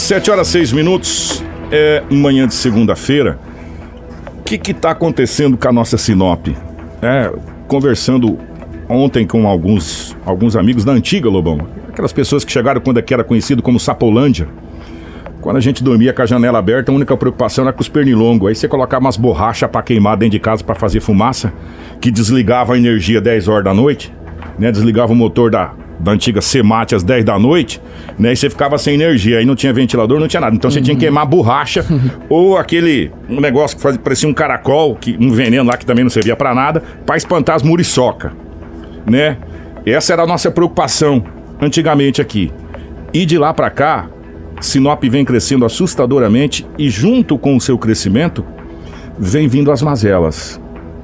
Sete 0.00 0.28
horas 0.28 0.48
seis 0.48 0.72
minutos, 0.72 1.44
é 1.70 2.02
manhã 2.10 2.48
de 2.48 2.54
segunda-feira. 2.54 3.38
O 4.38 4.42
que 4.42 4.58
que 4.58 4.74
tá 4.74 4.90
acontecendo 4.90 5.56
com 5.58 5.68
a 5.68 5.72
nossa 5.72 5.96
Sinop? 5.98 6.48
É, 7.00 7.30
conversando 7.68 8.36
ontem 8.88 9.24
com 9.24 9.46
alguns, 9.46 10.16
alguns 10.24 10.56
amigos 10.56 10.84
da 10.84 10.90
antiga 10.90 11.28
Lobão, 11.28 11.60
aquelas 11.88 12.12
pessoas 12.12 12.44
que 12.44 12.50
chegaram 12.50 12.80
quando 12.80 12.98
aqui 12.98 13.14
era 13.14 13.22
conhecido 13.22 13.62
como 13.62 13.78
Sapolândia. 13.78 14.48
Quando 15.40 15.58
a 15.58 15.60
gente 15.60 15.84
dormia 15.84 16.12
com 16.12 16.22
a 16.22 16.26
janela 16.26 16.58
aberta, 16.58 16.90
a 16.90 16.94
única 16.94 17.14
preocupação 17.16 17.64
era 17.64 17.72
com 17.72 17.82
os 17.82 17.88
pernilongos. 17.88 18.48
Aí 18.48 18.56
você 18.56 18.66
colocava 18.66 19.04
umas 19.04 19.18
borrachas 19.18 19.70
para 19.70 19.82
queimar 19.82 20.16
dentro 20.16 20.32
de 20.32 20.40
casa 20.40 20.64
para 20.64 20.74
fazer 20.74 21.00
fumaça, 21.00 21.52
que 22.00 22.10
desligava 22.10 22.74
a 22.74 22.78
energia 22.78 23.20
10 23.20 23.46
horas 23.48 23.64
da 23.64 23.74
noite, 23.74 24.12
né? 24.58 24.72
Desligava 24.72 25.12
o 25.12 25.16
motor 25.16 25.50
da, 25.50 25.72
da 26.00 26.12
antiga 26.12 26.40
Semate 26.40 26.94
às 26.94 27.02
10 27.02 27.24
da 27.24 27.38
noite, 27.38 27.80
né? 28.18 28.32
E 28.32 28.36
você 28.36 28.48
ficava 28.48 28.78
sem 28.78 28.94
energia, 28.94 29.38
aí 29.38 29.44
não 29.44 29.54
tinha 29.54 29.72
ventilador, 29.72 30.18
não 30.18 30.26
tinha 30.26 30.40
nada. 30.40 30.56
Então 30.56 30.70
você 30.70 30.80
tinha 30.80 30.94
que 30.94 31.00
queimar 31.00 31.26
borracha 31.26 31.84
ou 32.28 32.56
aquele 32.56 33.12
um 33.28 33.40
negócio 33.40 33.76
que 33.76 33.82
fazia, 33.82 34.00
parecia 34.00 34.28
um 34.28 34.32
caracol, 34.34 34.96
que, 34.96 35.16
um 35.20 35.30
veneno 35.30 35.68
lá 35.68 35.76
que 35.76 35.84
também 35.84 36.02
não 36.02 36.10
servia 36.10 36.34
para 36.34 36.54
nada, 36.54 36.82
para 37.04 37.16
espantar 37.16 37.56
as 37.56 37.62
muriçoca, 37.62 38.32
né? 39.08 39.36
Essa 39.84 40.14
era 40.14 40.22
a 40.22 40.26
nossa 40.26 40.50
preocupação 40.50 41.22
antigamente 41.60 42.20
aqui. 42.20 42.50
E 43.12 43.26
de 43.26 43.36
lá 43.36 43.52
para 43.52 43.70
cá, 43.70 44.08
Sinop 44.60 45.02
vem 45.04 45.24
crescendo 45.24 45.64
assustadoramente 45.64 46.66
e 46.78 46.88
junto 46.88 47.38
com 47.38 47.56
o 47.56 47.60
seu 47.60 47.76
crescimento 47.78 48.44
vem 49.18 49.48
vindo 49.48 49.70
as 49.70 49.82
mazelas, 49.82 50.60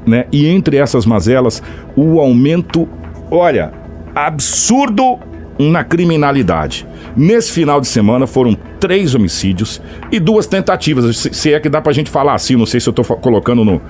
né? 0.07 0.25
E 0.33 0.47
entre 0.47 0.79
essas 0.79 1.05
mazelas, 1.05 1.63
o 1.95 2.21
aumento, 2.21 2.89
olha, 3.31 3.73
absurdo 4.17 5.19
na 5.59 5.85
criminalidade. 5.85 6.87
Nesse 7.15 7.53
final 7.53 7.81
de 7.81 7.87
semana 7.87 8.27
foram 8.27 8.57
três 8.81 9.15
homicídios 9.15 9.81
e 10.11 10.19
duas 10.19 10.47
tentativas. 10.47 11.17
Se, 11.17 11.53
é 11.53 11.61
que 11.61 11.69
dá 11.69 11.81
pra 11.81 11.93
gente 11.93 12.11
falar 12.11 12.35
assim, 12.35 12.57
não 12.57 12.67
sei 12.67 12.81
se 12.81 12.89
eu 12.89 12.93
tô 12.93 13.03
colocando 13.05 13.65
no, 13.65 13.81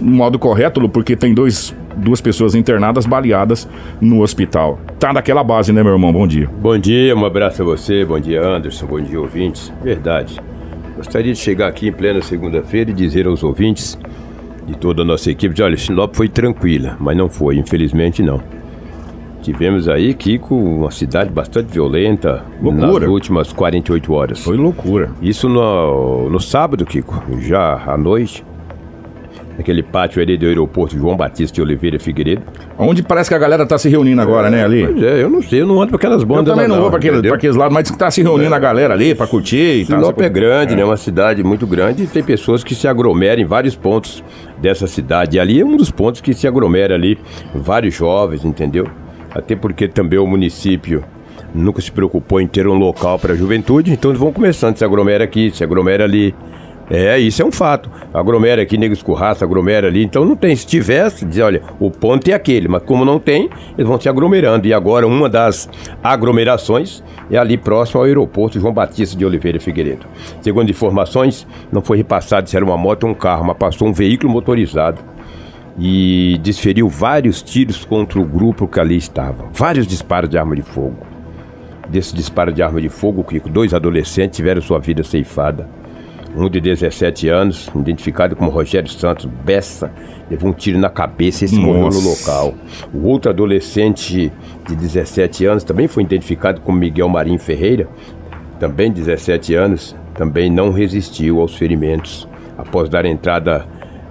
no 0.00 0.10
modo 0.10 0.38
correto, 0.38 0.88
porque 0.88 1.16
tem 1.16 1.32
dois, 1.32 1.74
duas 1.96 2.20
pessoas 2.20 2.54
internadas, 2.54 3.06
baleadas 3.06 3.68
no 4.00 4.22
hospital. 4.22 4.80
Tá 4.98 5.12
naquela 5.12 5.42
base, 5.42 5.72
né, 5.72 5.82
meu 5.82 5.92
irmão? 5.92 6.12
Bom 6.12 6.26
dia. 6.26 6.48
Bom 6.60 6.78
dia, 6.78 7.16
um 7.16 7.24
abraço 7.24 7.62
a 7.62 7.64
você, 7.64 8.04
bom 8.04 8.20
dia 8.20 8.42
Anderson, 8.42 8.86
bom 8.86 9.00
dia 9.00 9.20
ouvintes. 9.20 9.72
Verdade. 9.82 10.40
Gostaria 10.96 11.32
de 11.32 11.38
chegar 11.38 11.68
aqui 11.68 11.88
em 11.88 11.92
plena 11.92 12.22
segunda-feira 12.22 12.90
e 12.90 12.94
dizer 12.94 13.26
aos 13.26 13.42
ouvintes 13.42 13.98
de 14.66 14.76
toda 14.76 15.02
a 15.02 15.04
nossa 15.04 15.30
equipe 15.30 15.54
de 15.54 15.62
olha, 15.62 15.76
Sinop 15.76 16.14
foi 16.14 16.28
tranquila, 16.28 16.96
mas 16.98 17.16
não 17.16 17.28
foi, 17.28 17.56
infelizmente 17.56 18.22
não. 18.22 18.40
Tivemos 19.46 19.88
aí, 19.88 20.12
Kiko, 20.12 20.56
uma 20.56 20.90
cidade 20.90 21.30
bastante 21.30 21.72
violenta 21.72 22.42
Loucura. 22.60 23.06
nas 23.06 23.08
últimas 23.08 23.52
48 23.52 24.12
horas. 24.12 24.40
Foi 24.40 24.56
loucura. 24.56 25.10
Isso 25.22 25.48
no, 25.48 26.28
no 26.28 26.40
sábado, 26.40 26.84
Kiko, 26.84 27.22
já 27.38 27.80
à 27.86 27.96
noite, 27.96 28.44
naquele 29.56 29.84
pátio 29.84 30.20
ali 30.20 30.36
do 30.36 30.46
aeroporto 30.46 30.98
João 30.98 31.16
Batista 31.16 31.54
de 31.54 31.62
Oliveira 31.62 31.96
Figueiredo. 32.00 32.42
Onde 32.76 33.04
parece 33.04 33.30
que 33.30 33.36
a 33.36 33.38
galera 33.38 33.64
tá 33.64 33.78
se 33.78 33.88
reunindo 33.88 34.20
agora, 34.20 34.50
né, 34.50 34.64
ali? 34.64 34.84
Pois 34.84 35.00
é, 35.00 35.22
eu 35.22 35.30
não 35.30 35.40
sei, 35.40 35.60
eu 35.60 35.66
não 35.68 35.80
ando 35.80 35.90
pra 35.90 35.96
aquelas 35.96 36.22
Eu 36.22 36.26
bandas 36.26 36.52
também 36.52 36.66
lá, 36.66 36.74
não 36.74 36.82
vou 36.82 36.90
pra, 36.90 36.98
aquele, 36.98 37.22
pra 37.22 37.36
aqueles 37.36 37.54
lados, 37.54 37.72
mas 37.72 37.84
diz 37.84 37.92
que 37.92 37.98
tá 37.98 38.10
se 38.10 38.24
reunindo 38.24 38.52
a 38.52 38.58
galera 38.58 38.94
ali 38.94 39.14
pra 39.14 39.28
curtir 39.28 39.82
e 39.82 39.86
tal. 39.86 40.00
Sinop 40.00 40.20
é 40.22 40.28
grande, 40.28 40.74
né? 40.74 40.84
Uma 40.84 40.96
cidade 40.96 41.44
muito 41.44 41.68
grande 41.68 42.02
e 42.02 42.06
tem 42.08 42.24
pessoas 42.24 42.64
que 42.64 42.74
se 42.74 42.88
aglomeram 42.88 43.40
em 43.40 43.46
vários 43.46 43.76
pontos 43.76 44.24
dessa 44.58 44.88
cidade. 44.88 45.36
E 45.36 45.40
ali 45.40 45.60
é 45.60 45.64
um 45.64 45.76
dos 45.76 45.92
pontos 45.92 46.20
que 46.20 46.34
se 46.34 46.48
aglomera 46.48 46.96
ali 46.96 47.16
vários 47.54 47.94
jovens, 47.94 48.44
entendeu? 48.44 48.88
Até 49.36 49.54
porque 49.54 49.86
também 49.86 50.18
o 50.18 50.26
município 50.26 51.04
nunca 51.54 51.82
se 51.82 51.92
preocupou 51.92 52.40
em 52.40 52.46
ter 52.46 52.66
um 52.66 52.74
local 52.74 53.18
para 53.18 53.34
a 53.34 53.36
juventude, 53.36 53.92
então 53.92 54.10
eles 54.10 54.20
vão 54.20 54.32
começando, 54.32 54.78
se 54.78 54.84
aglomera 54.84 55.24
aqui, 55.24 55.50
se 55.50 55.62
aglomera 55.62 56.04
ali. 56.04 56.34
É, 56.88 57.18
isso 57.18 57.42
é 57.42 57.44
um 57.44 57.52
fato. 57.52 57.90
Aglomera 58.14 58.62
aqui, 58.62 58.78
nego 58.78 58.94
escurraça, 58.94 59.44
aglomera 59.44 59.88
ali. 59.88 60.04
Então 60.04 60.24
não 60.24 60.36
tem. 60.36 60.54
Se 60.54 60.64
tivesse, 60.64 61.26
dizer, 61.26 61.42
olha, 61.42 61.62
o 61.80 61.90
ponto 61.90 62.28
é 62.28 62.32
aquele, 62.32 62.68
mas 62.68 62.82
como 62.84 63.04
não 63.04 63.18
tem, 63.18 63.50
eles 63.76 63.86
vão 63.86 64.00
se 64.00 64.08
aglomerando. 64.08 64.66
E 64.66 64.72
agora 64.72 65.06
uma 65.06 65.28
das 65.28 65.68
aglomerações 66.02 67.02
é 67.30 67.36
ali 67.36 67.58
próximo 67.58 68.00
ao 68.00 68.06
aeroporto 68.06 68.60
João 68.60 68.72
Batista 68.72 69.18
de 69.18 69.26
Oliveira 69.26 69.58
Figueiredo. 69.60 70.06
Segundo 70.40 70.70
informações, 70.70 71.46
não 71.72 71.82
foi 71.82 71.98
repassado 71.98 72.48
se 72.48 72.56
era 72.56 72.64
uma 72.64 72.78
moto 72.78 73.04
ou 73.04 73.10
um 73.10 73.14
carro, 73.14 73.44
mas 73.44 73.56
passou 73.58 73.88
um 73.88 73.92
veículo 73.92 74.32
motorizado 74.32 75.15
e 75.78 76.38
desferiu 76.42 76.88
vários 76.88 77.42
tiros 77.42 77.84
contra 77.84 78.18
o 78.20 78.24
grupo 78.24 78.66
que 78.66 78.80
ali 78.80 78.96
estava. 78.96 79.46
Vários 79.52 79.86
disparos 79.86 80.30
de 80.30 80.38
arma 80.38 80.56
de 80.56 80.62
fogo. 80.62 81.06
Desse 81.88 82.14
disparo 82.14 82.52
de 82.52 82.62
arma 82.62 82.80
de 82.80 82.88
fogo, 82.88 83.24
dois 83.50 83.72
adolescentes 83.72 84.36
tiveram 84.36 84.60
sua 84.60 84.78
vida 84.78 85.04
ceifada. 85.04 85.68
Um 86.36 86.50
de 86.50 86.60
17 86.60 87.28
anos, 87.28 87.70
identificado 87.74 88.36
como 88.36 88.50
Rogério 88.50 88.90
Santos 88.90 89.24
Bessa, 89.24 89.90
levou 90.30 90.50
um 90.50 90.52
tiro 90.52 90.78
na 90.78 90.90
cabeça 90.90 91.44
e 91.44 91.48
se 91.48 91.58
morreu 91.58 91.88
no 91.88 92.00
local. 92.00 92.54
O 92.92 93.06
outro 93.06 93.30
adolescente 93.30 94.30
de 94.68 94.76
17 94.76 95.46
anos 95.46 95.64
também 95.64 95.88
foi 95.88 96.02
identificado 96.02 96.60
como 96.60 96.78
Miguel 96.78 97.08
Marinho 97.08 97.38
Ferreira, 97.38 97.88
também 98.58 98.90
17 98.90 99.54
anos, 99.54 99.96
também 100.14 100.50
não 100.50 100.72
resistiu 100.72 101.40
aos 101.40 101.54
ferimentos. 101.56 102.28
Após 102.58 102.88
dar 102.88 103.04
entrada 103.04 103.66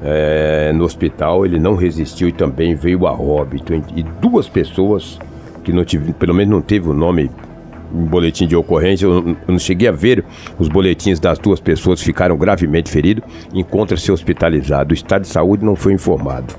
eh, 0.06 0.72
no 0.74 0.84
hospital, 0.86 1.46
ele 1.46 1.58
não 1.60 1.76
resistiu 1.76 2.28
e 2.28 2.32
também 2.32 2.76
veio 2.76 3.08
a 3.08 3.12
óbito. 3.14 3.74
E 3.74 4.04
duas 4.22 4.48
pessoas 4.48 5.20
que 5.64 5.74
não 5.74 5.84
tive, 5.84 6.14
pelo 6.14 6.34
menos 6.34 6.52
não 6.54 6.62
teve 6.62 6.88
o 6.88 6.94
nome 6.94 7.30
em 7.94 8.06
boletim 8.06 8.46
de 8.46 8.56
ocorrência, 8.56 9.06
eu 9.06 9.22
não- 9.22 9.30
eu 9.32 9.52
não 9.54 9.60
cheguei 9.60 9.88
a 9.88 9.92
ver 9.92 10.24
os 10.60 10.68
boletins 10.68 11.20
das 11.20 11.40
duas 11.40 11.60
pessoas 11.60 12.00
que 12.00 12.06
ficaram 12.06 12.38
gravemente 12.38 12.90
feridos, 12.90 13.24
encontra-se 13.54 14.12
hospitalizado. 14.12 14.92
O 14.92 14.94
estado 14.94 15.22
de 15.24 15.28
saúde 15.28 15.66
não 15.66 15.76
foi 15.76 15.94
informado. 15.94 16.54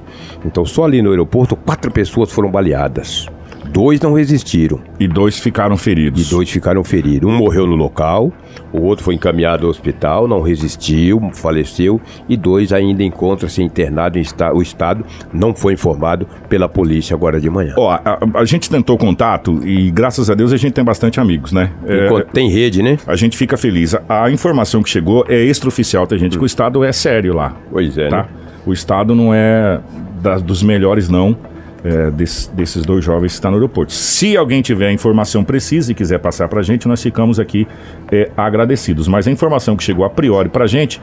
Então, 0.44 0.64
só 0.64 0.84
ali 0.84 1.00
no 1.02 1.10
aeroporto, 1.10 1.54
quatro 1.54 1.90
pessoas 1.90 2.32
foram 2.32 2.50
baleadas. 2.50 3.28
Dois 3.76 4.00
não 4.00 4.14
resistiram 4.14 4.80
E 4.98 5.06
dois 5.06 5.38
ficaram 5.38 5.76
feridos. 5.76 6.26
e 6.26 6.30
dois 6.30 6.48
ficaram 6.48 6.82
feridos. 6.82 7.28
Um 7.28 7.36
morreu 7.36 7.66
no 7.66 7.76
local, 7.76 8.32
o 8.72 8.80
outro 8.80 9.04
foi 9.04 9.14
encaminhado 9.14 9.64
ao 9.66 9.70
hospital, 9.70 10.26
não 10.26 10.40
resistiu, 10.40 11.20
faleceu, 11.34 12.00
e 12.26 12.38
dois 12.38 12.72
ainda 12.72 13.02
encontram-se 13.02 13.62
internados 13.62 14.16
em 14.16 14.20
esta- 14.22 14.50
o 14.54 14.62
estado 14.62 15.04
não 15.30 15.54
foi 15.54 15.74
informado 15.74 16.26
pela 16.48 16.70
polícia 16.70 17.14
agora 17.14 17.38
de 17.38 17.50
manhã. 17.50 17.74
Ó, 17.76 17.90
a, 17.90 18.18
a 18.36 18.44
gente 18.46 18.70
tentou 18.70 18.96
contato 18.96 19.60
e 19.62 19.90
graças 19.90 20.30
a 20.30 20.34
Deus 20.34 20.54
a 20.54 20.56
gente 20.56 20.72
tem 20.72 20.82
bastante 20.84 21.20
amigos, 21.20 21.52
né? 21.52 21.70
É, 21.86 22.08
tem 22.32 22.48
rede, 22.48 22.82
né? 22.82 22.96
a 23.06 23.14
gente 23.14 23.36
fica 23.36 23.58
feliz. 23.58 23.94
A, 24.08 24.24
a 24.24 24.30
informação 24.30 24.82
que 24.82 24.88
chegou 24.88 25.26
é 25.28 25.44
extraoficial, 25.44 26.06
tem 26.06 26.18
gente 26.18 26.38
que 26.38 26.42
o 26.42 26.46
Estado 26.46 26.82
é 26.82 26.92
sério 26.92 27.34
lá, 27.34 27.54
Pois 27.70 27.98
é, 27.98 28.08
tá? 28.08 28.22
né? 28.22 28.28
O 28.64 28.72
Estado 28.72 29.14
não 29.14 29.34
é 29.34 29.80
da- 30.22 30.38
dos 30.38 30.62
melhores, 30.62 31.10
não, 31.10 31.36
é, 31.84 32.10
des- 32.10 32.50
desses 32.54 32.84
dois 32.84 33.04
jovens 33.04 33.28
que 33.32 33.34
estão 33.34 33.50
no 33.50 33.56
aeroporto. 33.56 33.92
Se 33.92 34.36
alguém 34.36 34.62
tiver 34.62 34.88
a 34.88 34.92
informação 34.92 35.44
precisa 35.44 35.92
e 35.92 35.94
quiser 35.94 36.18
passar 36.18 36.48
pra 36.48 36.62
gente, 36.62 36.88
nós 36.88 37.02
ficamos 37.02 37.38
aqui 37.38 37.66
é, 38.10 38.30
agradecidos. 38.36 39.06
Mas 39.08 39.26
a 39.26 39.30
informação 39.30 39.76
que 39.76 39.82
chegou 39.84 40.04
a 40.04 40.10
priori 40.10 40.48
pra 40.48 40.66
gente 40.66 41.00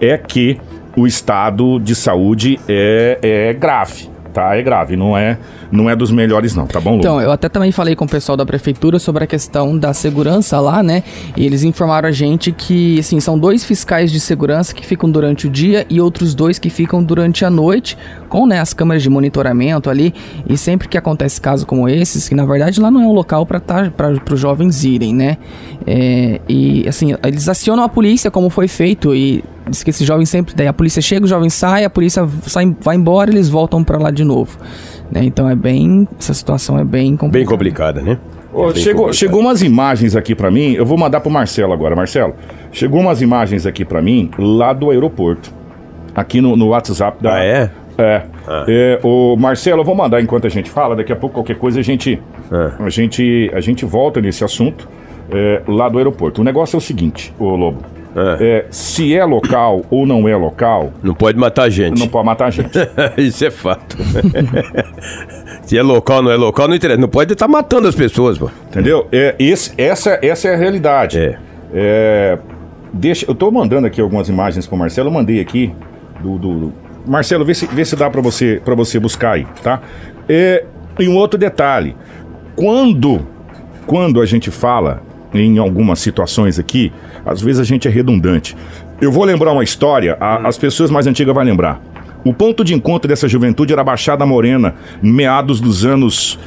é 0.00 0.16
que 0.18 0.58
o 0.96 1.06
estado 1.06 1.78
de 1.78 1.94
saúde 1.94 2.58
é, 2.68 3.18
é 3.22 3.52
grave, 3.54 4.08
tá? 4.32 4.56
É 4.56 4.62
grave, 4.62 4.96
não 4.96 5.16
é, 5.16 5.38
não 5.70 5.90
é 5.90 5.96
dos 5.96 6.10
melhores, 6.10 6.54
não, 6.54 6.66
tá 6.66 6.80
bom, 6.80 6.92
Lu? 6.92 6.98
Então, 6.98 7.20
eu 7.20 7.30
até 7.30 7.48
também 7.50 7.70
falei 7.72 7.94
com 7.94 8.04
o 8.06 8.08
pessoal 8.08 8.36
da 8.36 8.46
prefeitura 8.46 8.98
sobre 8.98 9.24
a 9.24 9.26
questão 9.26 9.76
da 9.76 9.92
segurança 9.92 10.58
lá, 10.60 10.82
né? 10.82 11.02
E 11.36 11.44
eles 11.44 11.62
informaram 11.64 12.08
a 12.08 12.12
gente 12.12 12.50
que, 12.52 12.98
assim, 12.98 13.20
são 13.20 13.38
dois 13.38 13.62
fiscais 13.64 14.10
de 14.10 14.20
segurança 14.20 14.74
que 14.74 14.86
ficam 14.86 15.10
durante 15.10 15.46
o 15.46 15.50
dia 15.50 15.84
e 15.90 16.00
outros 16.00 16.34
dois 16.34 16.58
que 16.58 16.70
ficam 16.70 17.02
durante 17.04 17.44
a 17.44 17.50
noite, 17.50 17.96
com 18.26 18.46
né, 18.46 18.60
as 18.60 18.72
câmeras 18.72 19.02
de 19.02 19.10
monitoramento 19.10 19.88
ali. 19.88 20.14
E 20.48 20.56
sempre 20.56 20.88
que 20.88 20.98
acontece 20.98 21.40
caso 21.40 21.66
como 21.66 21.88
esses, 21.88 22.28
que 22.28 22.34
na 22.34 22.44
verdade 22.44 22.80
lá 22.80 22.90
não 22.90 23.02
é 23.02 23.06
um 23.06 23.12
local 23.12 23.46
para 23.46 23.60
tá, 23.60 23.92
os 24.30 24.40
jovens 24.40 24.84
irem, 24.84 25.14
né? 25.14 25.38
É, 25.86 26.40
e, 26.48 26.84
assim, 26.88 27.14
eles 27.24 27.48
acionam 27.48 27.84
a 27.84 27.88
polícia, 27.88 28.30
como 28.30 28.50
foi 28.50 28.68
feito, 28.68 29.14
e 29.14 29.44
diz 29.68 29.82
que 29.82 29.90
esses 29.90 30.06
jovens 30.06 30.28
sempre. 30.28 30.54
Daí 30.54 30.66
a 30.66 30.72
polícia 30.72 31.00
chega, 31.00 31.24
o 31.24 31.28
jovem 31.28 31.50
sai, 31.50 31.84
a 31.84 31.90
polícia 31.90 32.28
sai, 32.42 32.74
vai 32.80 32.96
embora 32.96 33.30
eles 33.30 33.48
voltam 33.48 33.82
para 33.84 33.98
lá 33.98 34.10
de 34.10 34.24
novo. 34.24 34.58
Né? 35.10 35.24
Então 35.24 35.48
é 35.48 35.54
bem. 35.54 36.08
Essa 36.18 36.34
situação 36.34 36.78
é 36.78 36.84
bem 36.84 37.16
complicada. 37.16 37.30
Bem 37.30 37.46
complicada, 37.46 38.02
né? 38.02 38.18
Ô, 38.52 38.66
Bem 38.66 38.76
chegou, 38.76 39.04
complicado. 39.04 39.14
chegou 39.14 39.40
umas 39.40 39.62
imagens 39.62 40.16
aqui 40.16 40.34
pra 40.34 40.50
mim, 40.50 40.72
eu 40.72 40.86
vou 40.86 40.96
mandar 40.96 41.20
pro 41.20 41.30
Marcelo 41.30 41.72
agora. 41.72 41.94
Marcelo, 41.94 42.34
chegou 42.72 43.00
umas 43.00 43.20
imagens 43.20 43.66
aqui 43.66 43.84
pra 43.84 44.00
mim 44.00 44.30
lá 44.38 44.72
do 44.72 44.90
aeroporto. 44.90 45.52
Aqui 46.14 46.40
no, 46.40 46.56
no 46.56 46.68
WhatsApp 46.68 47.22
da. 47.22 47.34
Ah, 47.34 47.44
é? 47.44 47.70
É. 47.98 48.22
Ah. 48.46 48.64
É, 48.68 49.00
o 49.02 49.36
Marcelo, 49.36 49.80
eu 49.80 49.84
vou 49.84 49.94
mandar 49.94 50.20
enquanto 50.20 50.46
a 50.46 50.50
gente 50.50 50.68
fala, 50.70 50.94
daqui 50.94 51.12
a 51.12 51.16
pouco 51.16 51.34
qualquer 51.36 51.56
coisa 51.56 51.80
a 51.80 51.82
gente, 51.82 52.20
Ah. 52.52 52.72
a 52.84 52.88
gente, 52.90 53.50
a 53.54 53.60
gente 53.60 53.84
volta 53.84 54.20
nesse 54.20 54.44
assunto 54.44 54.88
é, 55.30 55.62
lá 55.66 55.88
do 55.88 55.98
aeroporto. 55.98 56.40
O 56.40 56.44
negócio 56.44 56.76
é 56.76 56.78
o 56.78 56.80
seguinte, 56.80 57.34
ô 57.38 57.56
Lobo. 57.56 57.78
Ah. 58.18 58.38
É, 58.40 58.64
se 58.70 59.14
é 59.14 59.24
local 59.24 59.82
ou 59.90 60.06
não 60.06 60.26
é 60.28 60.34
local, 60.36 60.90
Não 61.02 61.14
pode 61.14 61.38
matar 61.38 61.68
gente. 61.68 61.98
não 62.00 62.08
pode 62.08 62.24
matar 62.24 62.46
a 62.46 62.50
gente. 62.50 62.70
Isso 63.18 63.44
é 63.44 63.50
fato. 63.50 63.96
Se 65.62 65.76
é 65.76 65.82
local 65.82 66.18
ou 66.18 66.22
não 66.22 66.30
é 66.30 66.36
local, 66.36 66.68
não 66.68 66.74
interessa. 66.74 67.00
Não 67.00 67.08
pode 67.08 67.32
estar 67.32 67.48
matando 67.48 67.88
as 67.88 67.94
pessoas, 67.94 68.38
pô. 68.38 68.48
Entendeu? 68.70 69.06
É, 69.12 69.34
esse, 69.38 69.72
essa, 69.76 70.18
essa 70.22 70.48
é 70.48 70.54
a 70.54 70.56
realidade. 70.56 71.18
É. 71.18 71.38
É, 71.74 72.38
deixa, 72.92 73.26
eu 73.28 73.34
tô 73.34 73.50
mandando 73.50 73.86
aqui 73.86 74.00
algumas 74.00 74.28
imagens 74.28 74.66
pro 74.66 74.76
Marcelo, 74.78 75.08
eu 75.08 75.12
mandei 75.12 75.40
aqui 75.40 75.72
do- 76.20 76.38
do- 76.38 76.72
Marcelo, 77.06 77.44
vê 77.44 77.54
se, 77.54 77.66
vê 77.66 77.84
se 77.84 77.94
dá 77.96 78.10
para 78.10 78.20
você, 78.20 78.60
você 78.64 78.98
buscar 78.98 79.32
aí, 79.32 79.46
tá? 79.62 79.80
É, 80.28 80.64
e 80.98 81.08
um 81.08 81.14
outro 81.16 81.38
detalhe. 81.38 81.94
Quando, 82.56 83.26
quando 83.86 84.20
a 84.20 84.26
gente 84.26 84.50
fala 84.50 85.02
em 85.32 85.58
algumas 85.58 85.98
situações 86.00 86.58
aqui, 86.58 86.92
às 87.24 87.40
vezes 87.40 87.60
a 87.60 87.64
gente 87.64 87.86
é 87.86 87.90
redundante. 87.90 88.56
Eu 89.00 89.12
vou 89.12 89.24
lembrar 89.24 89.52
uma 89.52 89.62
história, 89.64 90.16
a- 90.18 90.48
as 90.48 90.56
pessoas 90.56 90.90
mais 90.90 91.06
antigas 91.06 91.34
vão 91.34 91.44
lembrar. 91.44 91.80
O 92.24 92.32
ponto 92.34 92.64
de 92.64 92.74
encontro 92.74 93.06
dessa 93.08 93.28
juventude 93.28 93.72
era 93.72 93.82
a 93.82 93.84
Baixada 93.84 94.24
Morena, 94.26 94.74
meados 95.02 95.60
dos 95.60 95.84
anos 95.84 96.38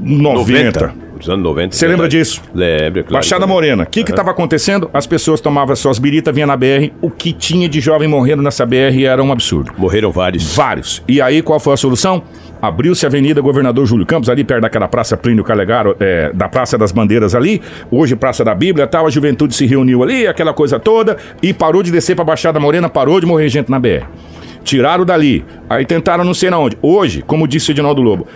90. 0.00 0.92
Os 1.20 1.28
anos 1.28 1.42
90. 1.44 1.76
Você 1.76 1.86
lembra 1.86 2.08
verdade. 2.08 2.18
disso? 2.18 2.42
Lembro, 2.54 3.04
claro. 3.04 3.12
Baixada 3.12 3.46
Morena. 3.46 3.84
O 3.84 3.86
que 3.86 4.02
que 4.02 4.10
estava 4.10 4.30
acontecendo? 4.30 4.90
As 4.92 5.06
pessoas 5.06 5.40
tomavam 5.40 5.76
suas 5.76 5.98
biritas, 5.98 6.34
vinha 6.34 6.46
na 6.46 6.56
BR. 6.56 6.90
O 7.00 7.10
que 7.10 7.32
tinha 7.32 7.68
de 7.68 7.80
jovem 7.80 8.08
morrendo 8.08 8.42
nessa 8.42 8.64
BR 8.64 9.04
era 9.04 9.22
um 9.22 9.30
absurdo. 9.30 9.72
Morreram 9.76 10.10
vários. 10.10 10.54
Vários. 10.54 11.02
E 11.06 11.20
aí, 11.20 11.42
qual 11.42 11.60
foi 11.60 11.74
a 11.74 11.76
solução? 11.76 12.22
Abriu-se 12.62 13.06
a 13.06 13.08
Avenida 13.08 13.40
Governador 13.40 13.86
Júlio 13.86 14.04
Campos, 14.04 14.28
ali 14.28 14.44
perto 14.44 14.62
daquela 14.62 14.86
Praça 14.86 15.16
Plínio 15.16 15.42
Calegaro, 15.42 15.96
é, 15.98 16.30
da 16.34 16.46
Praça 16.48 16.76
das 16.76 16.92
Bandeiras 16.92 17.34
ali, 17.34 17.62
hoje 17.90 18.14
Praça 18.14 18.44
da 18.44 18.54
Bíblia 18.54 18.86
tal, 18.86 19.06
a 19.06 19.10
juventude 19.10 19.54
se 19.54 19.64
reuniu 19.64 20.02
ali, 20.02 20.26
aquela 20.26 20.52
coisa 20.52 20.78
toda, 20.78 21.16
e 21.42 21.54
parou 21.54 21.82
de 21.82 21.90
descer 21.90 22.14
pra 22.14 22.24
Baixada 22.24 22.60
Morena, 22.60 22.88
parou 22.88 23.18
de 23.18 23.24
morrer 23.24 23.48
gente 23.48 23.70
na 23.70 23.78
BR. 23.78 24.04
Tiraram 24.62 25.06
dali, 25.06 25.42
aí 25.70 25.86
tentaram 25.86 26.22
não 26.22 26.34
sei 26.34 26.50
na 26.50 26.58
onde. 26.58 26.76
Hoje, 26.82 27.22
como 27.22 27.48
disse 27.48 27.70
o 27.70 27.72
Edinaldo 27.72 28.02
Lobo, 28.02 28.26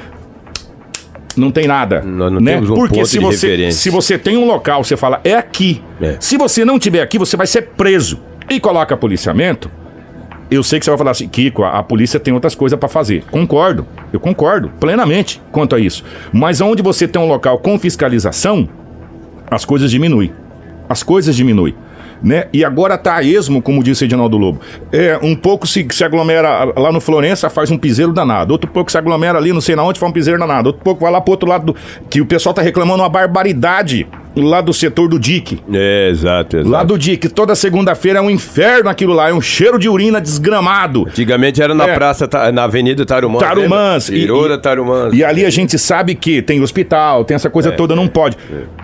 não 1.36 1.50
tem 1.50 1.66
nada. 1.66 2.02
Nós 2.02 2.32
não 2.32 2.40
né? 2.40 2.54
temos 2.54 2.70
um 2.70 2.74
Porque 2.74 2.96
ponto 2.96 3.06
se 3.06 3.18
de 3.18 3.24
você, 3.24 3.46
referência. 3.48 3.80
se 3.80 3.90
você 3.90 4.18
tem 4.18 4.36
um 4.36 4.46
local, 4.46 4.82
você 4.84 4.96
fala, 4.96 5.20
é 5.24 5.34
aqui. 5.34 5.82
É. 6.00 6.16
Se 6.20 6.36
você 6.36 6.64
não 6.64 6.78
tiver 6.78 7.00
aqui, 7.00 7.18
você 7.18 7.36
vai 7.36 7.46
ser 7.46 7.62
preso. 7.76 8.20
E 8.48 8.60
coloca 8.60 8.96
policiamento, 8.96 9.70
eu 10.50 10.62
sei 10.62 10.78
que 10.78 10.84
você 10.84 10.90
vai 10.90 10.98
falar 10.98 11.10
assim, 11.12 11.28
Kiko, 11.28 11.62
a, 11.64 11.78
a 11.78 11.82
polícia 11.82 12.20
tem 12.20 12.32
outras 12.34 12.54
coisas 12.54 12.78
pra 12.78 12.88
fazer. 12.88 13.24
Concordo, 13.30 13.86
eu 14.12 14.20
concordo 14.20 14.70
plenamente 14.78 15.40
quanto 15.50 15.74
a 15.74 15.80
isso. 15.80 16.04
Mas 16.32 16.60
onde 16.60 16.82
você 16.82 17.08
tem 17.08 17.20
um 17.20 17.26
local 17.26 17.58
com 17.58 17.78
fiscalização, 17.78 18.68
as 19.50 19.64
coisas 19.64 19.90
diminuem. 19.90 20.32
As 20.88 21.02
coisas 21.02 21.34
diminuem. 21.34 21.74
Né? 22.24 22.46
E 22.54 22.64
agora 22.64 22.96
tá 22.96 23.16
a 23.16 23.22
esmo, 23.22 23.60
como 23.60 23.84
disse 23.84 24.06
Edinaldo 24.06 24.38
Lobo. 24.38 24.58
É, 24.90 25.18
um 25.22 25.36
pouco 25.36 25.66
se, 25.66 25.86
se 25.90 26.02
aglomera 26.02 26.72
lá 26.74 26.90
no 26.90 26.98
Florença, 26.98 27.50
faz 27.50 27.70
um 27.70 27.76
piseiro 27.76 28.14
danado. 28.14 28.50
Outro 28.50 28.70
pouco 28.70 28.90
se 28.90 28.96
aglomera 28.96 29.36
ali, 29.36 29.52
não 29.52 29.60
sei 29.60 29.76
na 29.76 29.84
onde, 29.84 30.00
faz 30.00 30.08
um 30.08 30.12
piseiro 30.14 30.38
danado. 30.40 30.68
Outro 30.70 30.82
pouco 30.82 31.02
vai 31.02 31.12
lá 31.12 31.20
pro 31.20 31.32
outro 31.32 31.46
lado 31.46 31.66
do. 31.66 31.76
Que 32.08 32.22
o 32.22 32.26
pessoal 32.26 32.54
tá 32.54 32.62
reclamando 32.62 33.02
uma 33.02 33.10
barbaridade 33.10 34.06
lá 34.34 34.62
do 34.62 34.72
setor 34.72 35.06
do 35.08 35.18
DIC. 35.18 35.60
É, 35.70 36.08
exato, 36.10 36.56
exato. 36.56 36.70
Lá 36.70 36.82
do 36.82 36.96
DIC, 36.98 37.28
toda 37.28 37.54
segunda-feira 37.54 38.20
é 38.20 38.22
um 38.22 38.30
inferno 38.30 38.88
aquilo 38.88 39.12
lá, 39.12 39.28
é 39.28 39.34
um 39.34 39.40
cheiro 39.42 39.78
de 39.78 39.88
urina 39.88 40.18
desgramado. 40.18 41.02
Antigamente 41.06 41.60
era 41.60 41.74
na 41.74 41.86
É. 41.86 41.94
praça, 41.94 42.26
Ta- 42.26 42.50
na 42.50 42.64
Avenida 42.64 43.04
Tarumãs. 43.04 43.42
Tarumãs. 43.42 44.10
da 44.48 44.58
Tarumãs. 44.58 45.12
E 45.12 45.22
ali 45.22 45.44
a 45.44 45.50
gente 45.50 45.78
sabe 45.78 46.14
que 46.14 46.40
tem 46.40 46.62
hospital, 46.62 47.22
tem 47.24 47.34
essa 47.34 47.50
coisa 47.50 47.70
toda, 47.70 47.94
não 47.94 48.08
pode. 48.08 48.36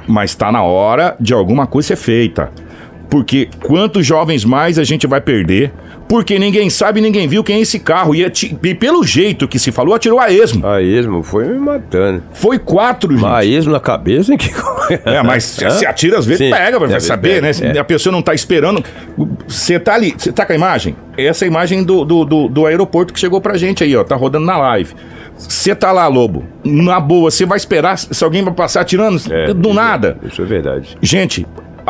Mas 0.06 0.34
tá 0.34 0.52
na 0.52 0.62
hora 0.62 1.16
de 1.18 1.32
alguma 1.32 1.66
coisa 1.66 1.88
ser 1.88 1.96
feita. 1.96 2.50
Porque 3.10 3.48
quantos 3.64 4.06
jovens 4.06 4.44
mais 4.44 4.78
a 4.78 4.84
gente 4.84 5.06
vai 5.06 5.20
perder? 5.20 5.72
Porque 6.08 6.38
ninguém 6.38 6.68
sabe, 6.70 7.00
ninguém 7.00 7.28
viu 7.28 7.44
quem 7.44 7.56
é 7.56 7.60
esse 7.60 7.78
carro. 7.78 8.14
E, 8.14 8.24
e 8.24 8.74
pelo 8.74 9.04
jeito 9.04 9.46
que 9.46 9.58
se 9.58 9.70
falou, 9.70 9.94
atirou 9.94 10.18
a 10.18 10.32
esmo. 10.32 10.66
A 10.66 10.82
esmo 10.82 11.22
foi 11.22 11.46
me 11.46 11.58
matando. 11.58 12.22
Foi 12.32 12.58
quatro, 12.58 13.12
gente. 13.12 13.24
A 13.24 13.44
esmo 13.44 13.72
na 13.72 13.80
cabeça, 13.80 14.32
hein? 14.32 14.38
Que... 14.38 14.50
É, 15.04 15.22
mas 15.22 15.44
se, 15.44 15.64
Hã? 15.64 15.70
se 15.70 15.86
atira 15.86 16.18
às 16.18 16.26
vezes, 16.26 16.46
Sim. 16.46 16.52
pega, 16.52 16.78
vai 16.80 17.00
saber, 17.00 17.40
vezes 17.40 17.60
né? 17.60 17.68
pega, 17.68 17.78
é. 17.78 17.80
A 17.80 17.84
pessoa 17.84 18.12
não 18.12 18.22
tá 18.22 18.34
esperando. 18.34 18.82
Você 19.46 19.78
tá 19.78 19.94
ali, 19.94 20.12
você 20.16 20.32
tá 20.32 20.44
com 20.44 20.52
a 20.52 20.56
imagem? 20.56 20.96
Essa 21.16 21.44
é 21.44 21.46
a 21.46 21.48
imagem 21.48 21.84
do, 21.84 22.04
do, 22.04 22.24
do, 22.24 22.48
do 22.48 22.66
aeroporto 22.66 23.12
que 23.12 23.20
chegou 23.20 23.40
pra 23.40 23.56
gente 23.56 23.84
aí, 23.84 23.94
ó. 23.94 24.02
Tá 24.02 24.16
rodando 24.16 24.46
na 24.46 24.56
live. 24.56 24.94
Você 25.36 25.74
tá 25.74 25.92
lá, 25.92 26.06
Lobo. 26.08 26.44
Na 26.64 26.98
boa, 26.98 27.30
você 27.30 27.46
vai 27.46 27.56
esperar 27.56 27.96
se 27.96 28.24
alguém 28.24 28.42
vai 28.42 28.52
passar 28.52 28.80
atirando 28.80 29.20
É, 29.32 29.54
do 29.54 29.72
nada. 29.72 30.18
Isso 30.24 30.42
é 30.42 30.44
verdade. 30.44 30.98
Gente, 31.00 31.46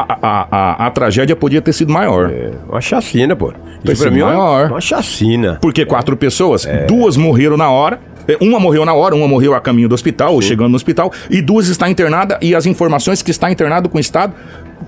a, 0.09 0.47
a, 0.51 0.87
a, 0.87 0.91
tragédia 0.91 1.35
podia 1.37 1.61
ter 1.63 1.73
sido 1.73 1.93
maior. 1.93 2.31
É 2.31 2.51
uma 2.69 2.81
chacina, 2.81 3.35
pô. 3.37 3.49
Isso 3.49 3.83
pra 3.85 3.95
sido 3.97 4.13
mim 4.13 4.21
é 4.21 4.25
uma, 4.25 4.33
maior. 4.35 4.71
uma 4.71 4.81
chacina. 4.81 5.59
Porque 5.61 5.85
quatro 5.85 6.17
pessoas, 6.17 6.67
É. 6.67 6.87
duas 6.87 7.17
morreram 7.17 7.57
na 7.57 7.71
hora. 7.71 7.99
é, 8.29 8.37
Uma 8.41 8.61
morreu 8.61 8.85
na 8.85 8.93
hora, 8.95 9.15
uma 9.15 9.27
morreu 9.27 9.55
a 9.55 9.61
caminho 9.61 9.89
do 9.89 9.95
hospital, 9.95 10.35
ou 10.35 10.43
chegando 10.43 10.69
no 10.71 10.77
hospital, 10.77 11.11
e 11.31 11.41
duas 11.43 11.69
está 11.69 11.89
internada, 11.89 12.39
e 12.43 12.55
as 12.55 12.67
informações 12.67 13.23
que 13.23 13.31
está 13.31 13.51
internado 13.51 13.89
com 13.89 13.99
estado 13.99 14.35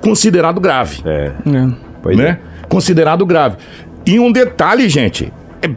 considerado 0.01 0.61
grave. 0.61 1.03
É. 1.05 1.33
É. 1.47 1.69
Pois 2.03 2.17
né? 2.17 2.39
Considerado 2.69 3.25
grave. 3.27 3.57
E 4.07 4.19
um 4.19 4.31
detalhe, 4.33 4.89
gente, 4.89 5.33
é 5.63 5.71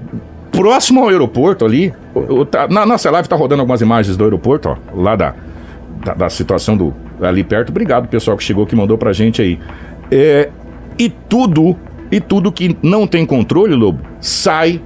próximo 0.52 1.02
ao 1.02 1.10
aeroporto 1.10 1.66
ali, 1.66 1.94
o- 2.14 2.40
o- 2.42 2.46
tá- 2.46 2.68
na 2.68 2.86
nossa 2.86 3.10
live 3.12 3.28
tá 3.28 3.36
rodando 3.36 3.62
algumas 3.62 3.82
imagens 3.82 4.16
do 4.18 4.24
aeroporto, 4.24 4.70
ó, 4.70 4.78
lá 4.96 5.16
da, 5.16 5.34
da, 6.04 6.14
da 6.14 6.30
situação 6.30 6.76
do 6.76 6.94
ali 7.22 7.44
perto. 7.44 7.70
Obrigado, 7.70 8.08
pessoal 8.08 8.36
que 8.38 8.44
chegou, 8.44 8.66
que 8.66 8.76
mandou 8.76 8.98
pra 8.98 9.14
gente 9.14 9.42
aí. 9.42 9.60
É, 10.12 10.50
e 10.98 11.10
tudo, 11.10 11.76
e 12.12 12.20
tudo 12.20 12.52
que 12.52 12.78
não 12.82 13.08
tem 13.08 13.26
controle, 13.26 13.74
Lobo, 13.74 14.02
sai 14.20 14.82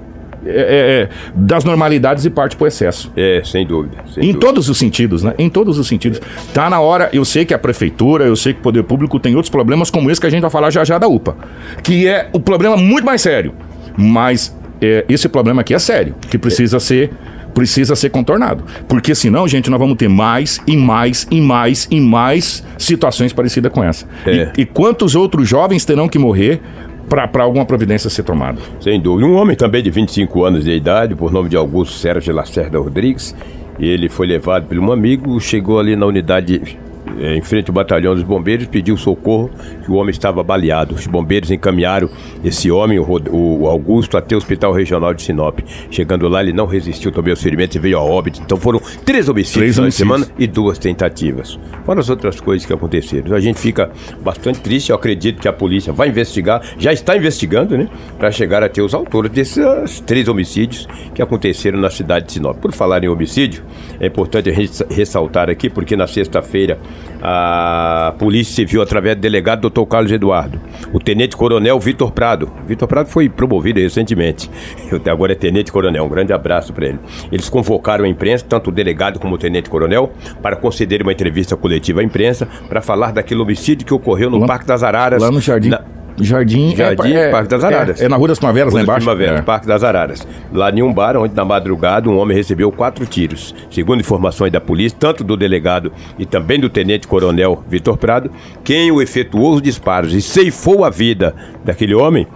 é, 0.45 0.50
é, 0.50 1.01
é, 1.01 1.09
das 1.35 1.63
normalidades 1.65 2.23
e 2.25 2.29
parte 2.29 2.56
pro 2.56 2.65
excesso. 2.65 3.11
É, 3.15 3.41
sem 3.44 3.65
dúvida. 3.65 3.97
sem 4.13 4.23
Em 4.23 4.27
dúvida. 4.27 4.39
todos 4.39 4.69
os 4.69 4.77
sentidos, 4.77 5.23
né? 5.23 5.33
Em 5.38 5.50
todos 5.50 5.77
os 5.77 5.88
sentidos. 5.88 6.21
Tá 6.53 6.69
na 6.69 6.79
hora, 6.79 7.09
eu 7.11 7.25
sei 7.25 7.44
que 7.45 7.53
a 7.53 7.59
prefeitura, 7.59 8.25
eu 8.25 8.35
sei 8.35 8.53
que 8.53 8.59
o 8.59 8.63
poder 8.63 8.83
público 8.83 9.19
tem 9.19 9.35
outros 9.35 9.50
problemas 9.50 9.91
como 9.91 10.09
esse 10.09 10.19
que 10.19 10.27
a 10.27 10.29
gente 10.29 10.41
vai 10.41 10.50
falar 10.50 10.69
já 10.69 10.83
já 10.83 10.97
da 10.97 11.07
UPA. 11.07 11.35
Que 11.83 12.07
é 12.07 12.29
o 12.31 12.39
problema 12.39 12.77
muito 12.77 13.06
mais 13.06 13.21
sério. 13.21 13.53
Mas 13.97 14.56
é, 14.81 15.03
esse 15.09 15.27
problema 15.27 15.61
aqui 15.61 15.73
é 15.73 15.79
sério, 15.79 16.15
que 16.29 16.38
precisa 16.38 16.79
ser 16.79 17.11
precisa 17.59 17.94
ser 17.94 18.09
contornado. 18.09 18.63
Porque 18.88 19.13
senão, 19.13 19.45
gente, 19.45 19.69
nós 19.69 19.77
vamos 19.77 19.97
ter 19.97 20.07
mais 20.07 20.61
e 20.65 20.77
mais 20.77 21.27
e 21.29 21.41
mais 21.41 21.89
e 21.91 22.00
mais 22.00 22.63
situações 22.77 23.33
parecidas 23.33 23.69
com 23.69 23.83
essa. 23.83 24.07
É. 24.25 24.53
E, 24.57 24.61
e 24.61 24.65
quantos 24.65 25.13
outros 25.13 25.45
jovens 25.45 25.83
terão 25.83 26.07
que 26.07 26.17
morrer 26.17 26.61
para 27.09 27.44
alguma 27.44 27.65
providência 27.65 28.09
ser 28.09 28.23
tomada? 28.23 28.59
Sem 28.79 29.01
dúvida. 29.01 29.27
Um 29.27 29.35
homem 29.35 29.57
também 29.57 29.83
de 29.83 29.89
25 29.89 30.45
anos 30.45 30.63
de 30.63 30.71
idade, 30.71 31.15
por 31.15 31.33
nome 31.33 31.50
de 31.50 31.57
Augusto 31.57 31.95
Sérgio 31.95 32.33
Lacerda 32.33 32.79
Rodrigues. 32.79 33.35
Ele 33.77 34.07
foi 34.07 34.25
levado 34.25 34.65
por 34.65 34.77
um 34.79 34.89
amigo, 34.89 35.38
chegou 35.41 35.79
ali 35.79 35.97
na 35.97 36.06
unidade 36.06 36.77
em 37.17 37.41
frente 37.41 37.69
ao 37.69 37.73
batalhão 37.73 38.13
dos 38.13 38.23
bombeiros, 38.23 38.67
pediu 38.67 38.97
socorro, 38.97 39.50
que 39.83 39.91
o 39.91 39.95
homem 39.95 40.11
estava 40.11 40.44
baleado. 40.44 40.95
Os 40.95 41.07
bombeiros 41.07 41.51
encaminharam 41.51 42.09
esse 42.44 42.69
homem, 42.71 42.99
o, 42.99 43.68
Augusto, 43.68 44.18
até 44.18 44.35
o 44.35 44.37
Hospital 44.37 44.73
Regional 44.73 45.13
de 45.13 45.23
Sinop. 45.23 45.59
Chegando 45.89 46.28
lá, 46.28 46.42
ele 46.42 46.54
não 46.54 46.66
resistiu 46.66 47.11
também 47.11 47.31
aos 47.31 47.42
ferimentos 47.42 47.75
e 47.75 47.80
veio 47.80 47.97
a 47.97 48.04
óbito. 48.04 48.42
Então 48.44 48.57
foram 48.57 48.81
três 49.06 49.28
homicídios 49.28 49.78
na 49.78 49.92
semana 49.92 50.28
e 50.37 50.47
duas 50.47 50.78
tentativas. 50.78 51.59
Fora 51.85 51.99
as 51.99 52.09
outras 52.09 52.39
coisas 52.39 52.66
que 52.66 52.73
aconteceram. 52.73 53.35
A 53.35 53.39
gente 53.39 53.59
fica 53.59 53.92
bastante 54.21 54.59
triste. 54.59 54.89
Eu 54.89 54.95
acredito 54.95 55.42
que 55.42 55.47
a 55.47 55.54
polícia 55.54 55.92
vai 55.92 56.09
investigar, 56.09 56.61
já 56.78 56.94
está 56.94 57.16
investigando, 57.16 57.78
né? 57.78 57.89
Para 58.18 58.31
chegar 58.31 58.63
a 58.63 58.69
ter 58.69 58.81
os 58.81 58.94
autores 58.94 59.31
desses 59.31 59.99
três 60.06 60.28
homicídios 60.28 60.87
que 61.13 61.21
aconteceram 61.21 61.80
na 61.80 61.89
cidade 61.89 62.28
de 62.28 62.33
Sinop. 62.33 62.57
Por 62.57 62.71
falar 62.71 63.04
em 63.04 63.07
homicídio, 63.07 63.63
é 63.99 64.07
importante 64.07 64.49
a 64.49 64.54
gente 64.54 64.83
ressaltar 64.89 65.49
aqui, 65.49 65.69
porque 65.69 65.95
na 65.95 66.07
sexta-feira 66.07 66.80
a 67.21 68.13
Polícia 68.18 68.56
Civil, 68.56 68.81
através 68.81 69.15
do 69.15 69.21
delegado 69.21 69.69
Dr. 69.69 69.83
Carlos 69.85 70.11
Eduardo, 70.11 70.59
o 70.94 70.99
Tenente 70.99 71.35
Coronel 71.35 71.79
Vitor 71.79 72.11
Prado. 72.11 72.51
Vitor 72.68 72.87
Prado 72.87 73.07
foi 73.09 73.27
promovido 73.29 73.79
recentemente. 73.79 74.49
Agora 75.09 75.33
é 75.33 75.35
Tenente 75.35 75.71
Coronel. 75.71 76.06
Um 76.06 76.09
grande 76.09 76.31
abraço 76.33 76.71
para 76.73 76.87
ele. 76.87 76.99
Eles 77.31 77.49
convocaram 77.49 78.06
a 78.06 78.07
imprensa, 78.07 78.45
tanto 78.47 78.69
o 78.69 78.73
delegado 78.73 79.19
como 79.19 79.35
o 79.35 79.37
Tenente 79.37 79.69
Coronel, 79.69 80.11
para 80.41 80.56
conceder 80.56 81.01
uma 81.01 81.11
entrevista 81.11 81.56
coletiva 81.57 82.01
à 82.01 82.03
imprensa 82.03 82.47
para 82.68 82.81
falar 82.81 83.11
daquele 83.11 83.41
homicídio 83.41 83.85
que 83.85 83.94
ocorreu 83.94 84.29
no 84.29 84.39
Lá- 84.39 84.47
Parque 84.47 84.65
das 84.65 84.83
Araras. 84.83 85.21
Lá 85.21 85.29
no 85.31 85.41
Jardim. 85.41 85.69
Na- 85.69 85.81
Jardim, 86.21 86.76
Jardim, 86.76 87.14
Parque 87.31 87.49
das 87.49 87.64
Araras. 87.64 88.02
É, 88.02 88.06
é 88.06 88.09
na 88.09 88.16
Rua 88.16 88.30
das 88.30 88.40
Primaveras, 88.40 88.73
lá 88.73 88.81
embaixo. 88.81 88.99
Primaveras, 89.06 89.40
É. 89.40 89.42
Parque 89.42 89.68
das 89.68 89.83
Araras. 89.83 90.28
Lá 90.52 90.69
em 90.71 90.81
um 90.81 90.94
bar, 90.94 91.18
onde 91.18 91.35
na 91.35 91.45
madrugada 91.45 92.09
um 92.09 92.18
homem 92.18 92.35
recebeu 92.35 92.71
quatro 92.71 93.06
tiros. 93.06 93.56
Segundo 93.71 93.99
informações 93.99 94.52
da 94.52 94.59
polícia, 94.61 94.97
tanto 94.99 95.23
do 95.23 95.38
delegado 95.38 95.92
e 96.18 96.26
também 96.26 96.59
do 96.59 96.69
tenente-coronel 96.69 97.64
Vitor 97.68 97.97
Prado, 97.97 98.31
quem 98.64 98.92
o 98.92 99.02
efetuou 99.02 99.56
os 99.56 99.61
disparos 99.61 100.14
e 100.14 100.21
ceifou 100.21 100.83
a 100.83 100.90
vida 100.90 101.35
daquele 101.64 101.94
homem, 101.95 102.28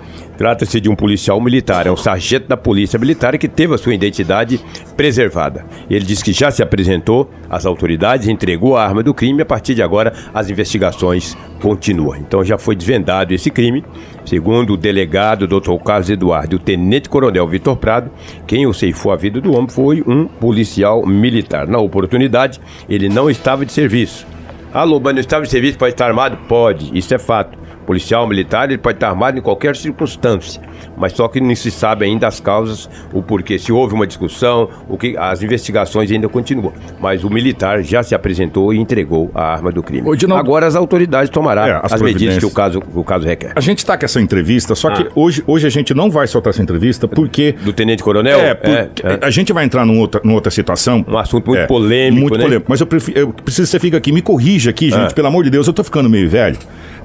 trata-se 0.43 0.81
de 0.81 0.89
um 0.89 0.95
policial 0.95 1.39
militar, 1.39 1.87
é 1.87 1.91
um 1.91 1.95
sargento 1.95 2.49
da 2.49 2.57
polícia 2.57 2.99
militar 2.99 3.37
que 3.37 3.47
teve 3.47 3.75
a 3.75 3.77
sua 3.77 3.95
identidade 3.95 4.59
preservada. 4.97 5.65
Ele 5.89 6.03
disse 6.03 6.21
que 6.21 6.33
já 6.33 6.51
se 6.51 6.61
apresentou 6.61 7.31
às 7.49 7.65
autoridades, 7.65 8.27
entregou 8.27 8.75
a 8.75 8.83
arma 8.83 9.01
do 9.01 9.13
crime 9.13 9.39
e 9.39 9.41
a 9.43 9.45
partir 9.45 9.73
de 9.73 9.81
agora 9.81 10.11
as 10.33 10.49
investigações 10.49 11.37
continuam. 11.61 12.17
Então 12.17 12.43
já 12.43 12.57
foi 12.57 12.75
desvendado 12.75 13.33
esse 13.33 13.49
crime. 13.49 13.85
Segundo 14.25 14.73
o 14.73 14.77
delegado 14.77 15.47
Dr. 15.47 15.81
Carlos 15.81 16.09
Eduardo 16.09 16.55
e 16.55 16.57
o 16.57 16.59
tenente-coronel 16.59 17.47
Vitor 17.47 17.77
Prado, 17.77 18.11
quem 18.45 18.67
o 18.67 18.73
ceifou 18.73 19.13
a 19.13 19.15
vida 19.15 19.39
do 19.39 19.53
homem 19.53 19.69
foi 19.69 20.03
um 20.05 20.27
policial 20.27 21.05
militar. 21.05 21.69
Na 21.69 21.77
oportunidade, 21.77 22.59
ele 22.89 23.07
não 23.07 23.29
estava 23.29 23.65
de 23.65 23.71
serviço. 23.71 24.27
Alô, 24.73 24.99
mas 24.99 25.13
no 25.13 25.21
estado 25.21 25.43
de 25.43 25.49
serviço 25.49 25.77
pode 25.77 25.93
estar 25.93 26.07
armado? 26.07 26.35
Pode, 26.49 26.91
isso 26.97 27.13
é 27.15 27.17
fato. 27.17 27.62
Policial, 27.85 28.27
militar, 28.27 28.69
ele 28.69 28.77
pode 28.77 28.97
estar 28.97 29.09
armado 29.09 29.37
em 29.37 29.41
qualquer 29.41 29.75
circunstância, 29.75 30.61
mas 30.97 31.13
só 31.13 31.27
que 31.27 31.39
não 31.41 31.53
se 31.55 31.69
sabe 31.69 32.05
ainda 32.05 32.27
as 32.27 32.39
causas, 32.39 32.89
o 33.11 33.21
porquê. 33.21 33.59
Se 33.59 33.71
houve 33.71 33.93
uma 33.93 34.07
discussão, 34.07 34.69
o 34.87 34.97
que 34.97 35.17
as 35.17 35.43
investigações 35.43 36.11
ainda 36.11 36.29
continuam. 36.29 36.71
Mas 36.99 37.23
o 37.23 37.29
militar 37.29 37.83
já 37.83 38.01
se 38.03 38.15
apresentou 38.15 38.73
e 38.73 38.77
entregou 38.77 39.29
a 39.35 39.43
arma 39.53 39.71
do 39.71 39.83
crime. 39.83 40.07
Ô, 40.07 40.15
Dinaldo- 40.15 40.43
Agora 40.43 40.65
as 40.67 40.75
autoridades 40.75 41.29
tomarão 41.29 41.63
É, 41.65 41.79
as 41.83 41.93
as, 41.93 42.01
medidas 42.01 42.37
que 42.37 42.45
o 42.45 42.51
caso, 42.51 42.81
que 42.81 42.87
o 42.97 43.03
caso 43.03 43.25
requer. 43.25 43.53
A 43.55 43.61
gente 43.61 43.79
está 43.79 43.97
com 43.97 44.05
essa 44.05 44.19
entrevista, 44.21 44.75
só 44.75 44.89
que 44.91 45.03
Ah. 45.03 45.07
hoje, 45.15 45.43
hoje 45.47 45.67
a 45.67 45.69
gente 45.69 45.93
não 45.93 46.09
vai 46.11 46.27
soltar 46.27 46.51
essa 46.51 46.61
entrevista 46.61 47.07
porque. 47.07 47.53
Do 47.63 47.71
tenente 47.73 48.03
coronel? 48.03 48.39
É, 48.39 48.53
porque 48.55 49.01
é. 49.07 49.19
a 49.21 49.29
gente 49.29 49.51
vai 49.53 49.65
entrar 49.65 49.85
numa 49.85 49.99
outra, 49.99 50.21
numa 50.23 50.35
outra 50.35 50.51
situação. 50.51 51.03
Um 51.07 51.17
assunto 51.17 51.47
muito 51.49 51.67
polêmico, 51.67 52.21
Muito 52.21 52.37
né? 52.37 52.43
polêmico. 52.43 52.65
Mas 52.69 52.79
eu, 52.81 52.87
prefiro, 52.87 53.19
eu 53.19 53.27
preciso 53.33 53.63
que 53.67 53.71
você 53.71 53.79
fique 53.79 53.95
aqui. 53.95 54.11
Me 54.11 54.21
corrija 54.21 54.69
aqui, 54.69 54.89
gente. 54.89 55.11
Ah. 55.11 55.13
Pelo 55.13 55.27
amor 55.27 55.43
de 55.43 55.49
Deus, 55.49 55.67
eu 55.67 55.73
tô 55.73 55.83
ficando 55.83 56.09
meio 56.09 56.29
velho. 56.29 56.57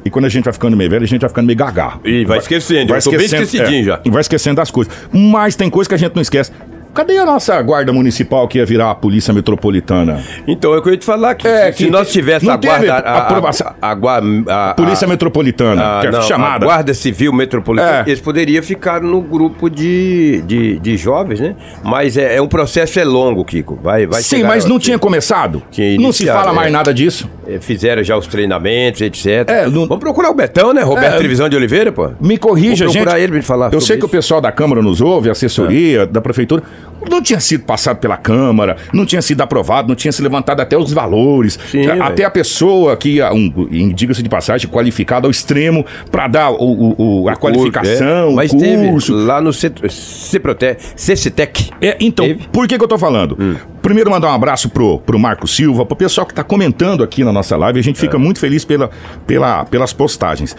E 0.09 0.11
quando 0.11 0.25
a 0.25 0.29
gente 0.31 0.45
vai 0.45 0.55
ficando 0.55 0.75
meio 0.75 0.89
velho, 0.89 1.05
a 1.05 1.07
gente 1.07 1.21
vai 1.21 1.29
ficando 1.29 1.45
meio 1.45 1.59
gaga. 1.59 1.99
E 2.03 2.25
vai 2.25 2.39
esquecendo, 2.39 2.95
eu 2.95 3.03
tô 3.03 3.11
bem 3.11 3.27
esquecidinho 3.27 3.85
já. 3.85 4.01
E 4.07 4.11
vai 4.11 4.23
esquecendo 4.23 4.57
das 4.57 4.71
coisas. 4.71 4.91
Mas 5.13 5.55
tem 5.55 5.69
coisa 5.69 5.87
que 5.87 5.95
a 5.95 5.99
gente 5.99 6.15
não 6.15 6.23
esquece. 6.23 6.51
Cadê 6.95 7.19
a 7.19 7.27
nossa 7.27 7.61
guarda 7.61 7.93
municipal 7.93 8.49
que 8.49 8.57
ia 8.57 8.65
virar 8.65 8.91
a 8.91 8.95
polícia 8.95 9.33
metropolitana? 9.35 10.21
Então, 10.49 10.75
é 10.75 10.79
eu 10.79 10.91
ia 10.91 10.97
te 10.97 11.05
falar 11.05 11.35
que 11.35 11.47
É, 11.47 11.71
se 11.71 11.85
que 11.85 11.91
nós 11.91 12.11
tivéssemos 12.11 12.53
a 12.55 12.57
guarda... 12.57 12.95
A, 12.95 12.99
a, 12.99 13.19
aprovação. 13.19 13.75
a, 13.81 13.93
a- 13.93 14.71
a- 14.71 14.75
Polícia 14.75 15.07
metropolitana, 15.07 15.99
a- 15.99 16.01
que 16.01 16.07
é 16.07 16.11
não, 16.11 16.23
chamada. 16.23 16.65
a 16.65 16.69
Guarda 16.69 16.95
Civil 16.95 17.33
Metropolitana, 17.35 17.99
É. 17.99 18.05
eles 18.09 18.21
poderiam 18.21 18.63
ficar 18.63 19.03
no 19.03 19.21
grupo 19.21 19.69
de, 19.69 20.43
de, 20.47 20.79
de 20.81 20.97
jovens, 20.97 21.39
né? 21.39 21.55
Mas 21.85 22.17
é, 22.17 22.37
é 22.37 22.43
um 22.43 22.49
processo 22.49 22.99
é 22.99 23.05
longo, 23.05 23.45
Kiko. 23.45 23.79
Vai, 23.83 24.07
vai 24.07 24.23
Sim, 24.23 24.43
mas 24.45 24.65
não 24.65 24.79
tinha 24.79 24.99
começado? 24.99 25.63
Não 26.01 26.11
se 26.11 26.27
fala 26.27 26.51
é. 26.53 26.55
mais 26.55 26.73
nada 26.73 26.93
disso. 26.95 27.29
É, 27.49 27.59
Fizeram 27.61 28.03
já 28.05 28.17
os 28.17 28.27
treinamentos, 28.27 29.01
etc. 29.01 29.27
É, 29.49 29.67
não- 29.67 29.87
Vamos 29.87 29.99
procurar 29.99 30.31
o 30.31 30.35
Betão, 30.35 30.73
né? 30.73 30.83
Roberto 30.83 31.15
É. 31.15 31.19
Trevisão 31.19 31.49
de 31.49 31.57
Oliveira, 31.57 31.91
pô. 31.91 32.11
Me 32.21 32.37
corrija, 32.37 32.85
Vou 32.85 32.93
gente. 32.93 33.03
procurar 33.03 33.19
ele 33.19 33.29
pra 33.29 33.37
ele 33.37 33.47
falar 33.47 33.73
Eu 33.73 33.81
sei 33.81 33.97
que 33.97 34.05
o 34.05 34.07
isso. 34.07 34.15
É. 34.17 34.19
pessoal 34.19 34.41
da 34.41 34.53
Câmara 34.53 34.83
nos 34.83 35.01
ouve, 35.01 35.29
a 35.29 35.33
assessoria 35.33 36.07
da 36.07 36.21
Prefeitura. 36.21 36.63
Não 37.11 37.23
tinha 37.23 37.41
sido 37.41 37.65
passado 37.65 37.99
pela 37.99 38.17
Câmara, 38.17 38.77
não 38.93 39.05
tinha 39.07 39.23
sido 39.23 39.41
aprovado, 39.41 39.89
não 39.89 39.95
tinha 39.97 40.13
se 40.13 40.23
levantado 40.23 40.61
até 40.61 40.77
os 40.77 40.93
valores. 40.93 41.59
Sim, 41.71 41.87
até 41.89 42.15
velho. 42.15 42.27
a 42.27 42.31
pessoa 42.31 42.97
que, 42.97 43.21
um, 43.23 43.93
diga-se 43.95 44.23
de 44.23 44.29
passagem, 44.29 44.69
qualificada 44.71 45.27
ao 45.27 45.31
extremo 45.31 45.85
para 46.11 46.29
dar 46.29 46.51
o, 46.51 46.57
o- 46.57 47.23
o- 47.25 47.29
a 47.29 47.37
qualificação, 47.37 48.31
É, 48.31 48.35
Mas 48.35 48.53
o 48.53 48.59
teve 48.59 48.89
curso. 48.91 49.15
lá 49.15 49.41
no 49.41 49.53
Cet- 49.53 49.89
Ceprote- 49.91 50.77
CCTEC. 50.97 51.71
É, 51.81 51.97
então, 52.01 52.27
Teve? 52.27 52.49
por 52.53 52.67
que, 52.69 52.77
que 52.79 52.85
eu 52.85 52.89
tô 52.89 52.99
falando? 52.99 53.37
Hum. 53.39 53.57
Primeiro, 53.81 54.11
mandar 54.11 54.29
um 54.29 54.35
abraço 54.35 54.69
pro, 54.69 54.99
pro 54.99 55.19
Marco 55.19 55.47
Silva, 55.47 55.87
pro 55.87 55.97
pessoal 55.97 56.27
que 56.27 56.35
tá 56.35 56.45
comentando 56.45 57.03
aqui 57.03 57.25
na 57.25 57.33
nossa 57.33 57.57
live. 57.57 57.79
A 57.79 57.83
gente 57.83 57.97
É. 57.97 58.01
fica 58.01 58.19
muito 58.19 58.39
feliz 58.39 58.65
pela, 58.65 58.91
pela, 59.27 59.65
pelas 59.65 59.93
postagens. 59.93 60.57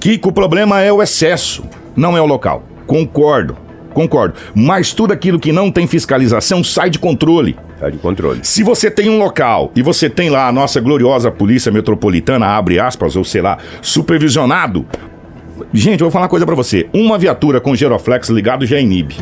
Kiko, 0.00 0.28
o 0.28 0.32
problema 0.32 0.80
é 0.80 0.92
o 0.92 1.02
excesso, 1.02 1.64
não 1.96 2.16
é 2.16 2.20
o 2.20 2.26
local. 2.26 2.62
Concordo, 2.86 3.56
concordo. 3.96 4.34
Mas 4.54 4.92
tudo 4.92 5.12
aquilo 5.12 5.40
que 5.40 5.50
não 5.50 5.70
tem 5.70 5.86
fiscalização 5.86 6.62
sai 6.62 6.90
de 6.90 6.98
controle. 6.98 7.56
Tá 7.80 7.88
de 7.90 7.98
controle. 7.98 8.40
Se 8.42 8.62
você 8.62 8.90
tem 8.90 9.08
um 9.08 9.18
local 9.18 9.72
e 9.74 9.82
você 9.82 10.08
tem 10.10 10.28
lá 10.30 10.46
a 10.48 10.52
nossa 10.52 10.80
gloriosa 10.80 11.30
Polícia 11.30 11.72
Metropolitana, 11.72 12.46
abre 12.46 12.78
aspas, 12.78 13.16
ou 13.16 13.24
sei 13.24 13.40
lá, 13.42 13.58
supervisionado. 13.82 14.84
Gente, 15.72 16.00
eu 16.00 16.06
vou 16.06 16.10
falar 16.10 16.24
uma 16.24 16.28
coisa 16.28 16.44
pra 16.46 16.54
você. 16.54 16.86
Uma 16.92 17.18
viatura 17.18 17.60
com 17.60 17.74
giroflex 17.74 18.28
ligado 18.28 18.64
já 18.66 18.78
inibe. 18.78 19.16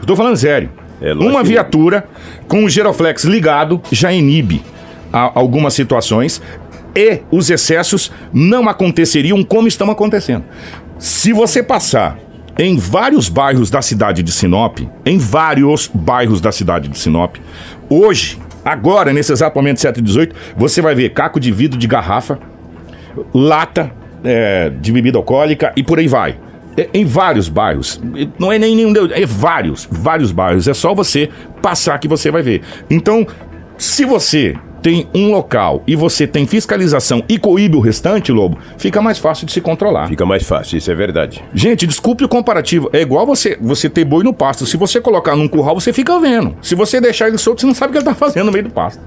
Eu 0.00 0.06
tô 0.06 0.14
falando 0.14 0.36
sério. 0.36 0.70
É, 1.00 1.12
uma 1.14 1.40
que- 1.42 1.48
viatura 1.48 2.06
com 2.46 2.64
o 2.64 2.68
giroflex 2.68 3.24
ligado 3.24 3.80
já 3.90 4.12
inibe 4.12 4.62
a- 5.12 5.32
algumas 5.34 5.72
situações 5.74 6.42
e 6.94 7.20
os 7.30 7.50
excessos 7.50 8.10
não 8.32 8.68
aconteceriam 8.68 9.42
como 9.44 9.68
estão 9.68 9.90
acontecendo. 9.90 10.44
Se 10.98 11.32
você 11.32 11.62
passar 11.62 12.18
em 12.58 12.76
vários 12.76 13.28
bairros 13.28 13.70
da 13.70 13.80
cidade 13.80 14.22
de 14.22 14.32
Sinop, 14.32 14.80
em 15.06 15.16
vários 15.16 15.88
bairros 15.94 16.40
da 16.40 16.50
cidade 16.50 16.88
de 16.88 16.98
Sinop, 16.98 17.36
hoje, 17.88 18.36
agora, 18.64 19.12
nesse 19.12 19.32
exato 19.32 19.56
momento 19.56 19.80
7 19.80 19.98
e 19.98 20.02
18, 20.02 20.34
você 20.56 20.82
vai 20.82 20.94
ver 20.94 21.10
caco 21.10 21.38
de 21.38 21.52
vidro 21.52 21.78
de 21.78 21.86
garrafa, 21.86 22.38
lata 23.32 23.92
é, 24.24 24.70
de 24.70 24.90
bebida 24.90 25.18
alcoólica 25.18 25.72
e 25.76 25.84
por 25.84 26.00
aí 26.00 26.08
vai. 26.08 26.36
É, 26.76 26.88
em 26.92 27.04
vários 27.04 27.48
bairros. 27.48 28.00
Não 28.38 28.52
é 28.52 28.58
nem 28.58 28.74
nenhum, 28.74 28.92
é 29.12 29.24
vários, 29.24 29.88
vários 29.90 30.32
bairros. 30.32 30.66
É 30.66 30.74
só 30.74 30.94
você 30.94 31.28
passar 31.62 31.98
que 31.98 32.08
você 32.08 32.30
vai 32.30 32.42
ver. 32.42 32.62
Então, 32.90 33.26
se 33.76 34.04
você 34.04 34.54
tem 34.82 35.08
um 35.14 35.30
local 35.30 35.82
e 35.86 35.96
você 35.96 36.26
tem 36.26 36.46
fiscalização 36.46 37.22
e 37.28 37.38
coíbe 37.38 37.76
o 37.76 37.80
restante, 37.80 38.32
Lobo, 38.32 38.58
fica 38.76 39.00
mais 39.02 39.18
fácil 39.18 39.46
de 39.46 39.52
se 39.52 39.60
controlar. 39.60 40.08
Fica 40.08 40.24
mais 40.24 40.44
fácil, 40.44 40.78
isso 40.78 40.90
é 40.90 40.94
verdade. 40.94 41.42
Gente, 41.52 41.86
desculpe 41.86 42.24
o 42.24 42.28
comparativo. 42.28 42.88
É 42.92 43.00
igual 43.00 43.26
você, 43.26 43.56
você 43.60 43.88
ter 43.88 44.04
boi 44.04 44.24
no 44.24 44.32
pasto. 44.32 44.66
Se 44.66 44.76
você 44.76 45.00
colocar 45.00 45.36
num 45.36 45.48
curral, 45.48 45.78
você 45.78 45.92
fica 45.92 46.18
vendo. 46.20 46.56
Se 46.62 46.74
você 46.74 47.00
deixar 47.00 47.28
ele 47.28 47.38
solto, 47.38 47.60
você 47.60 47.66
não 47.66 47.74
sabe 47.74 47.90
o 47.90 47.92
que 47.92 47.98
ele 47.98 48.04
tá 48.04 48.14
fazendo 48.16 48.46
no 48.46 48.52
meio 48.52 48.64
do 48.64 48.70
pasto. 48.70 49.00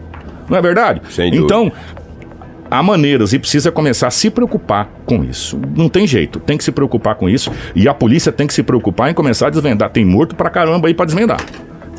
Não 0.49 0.57
é 0.57 0.61
verdade? 0.61 1.01
Sem 1.09 1.31
dúvida. 1.31 1.45
Então, 1.45 1.71
há 2.69 2.81
maneiras 2.83 3.33
e 3.33 3.39
precisa 3.39 3.71
começar 3.71 4.07
a 4.07 4.11
se 4.11 4.29
preocupar 4.29 4.89
com 5.05 5.23
isso. 5.23 5.59
Não 5.75 5.89
tem 5.89 6.05
jeito, 6.05 6.39
tem 6.39 6.57
que 6.57 6.63
se 6.63 6.71
preocupar 6.71 7.15
com 7.15 7.29
isso. 7.29 7.51
E 7.75 7.87
a 7.87 7.93
polícia 7.93 8.31
tem 8.31 8.47
que 8.47 8.53
se 8.53 8.63
preocupar 8.63 9.09
em 9.09 9.13
começar 9.13 9.47
a 9.47 9.49
desvendar. 9.49 9.89
Tem 9.89 10.05
morto 10.05 10.35
pra 10.35 10.49
caramba 10.49 10.87
aí 10.87 10.93
pra 10.93 11.05
desvendar. 11.05 11.39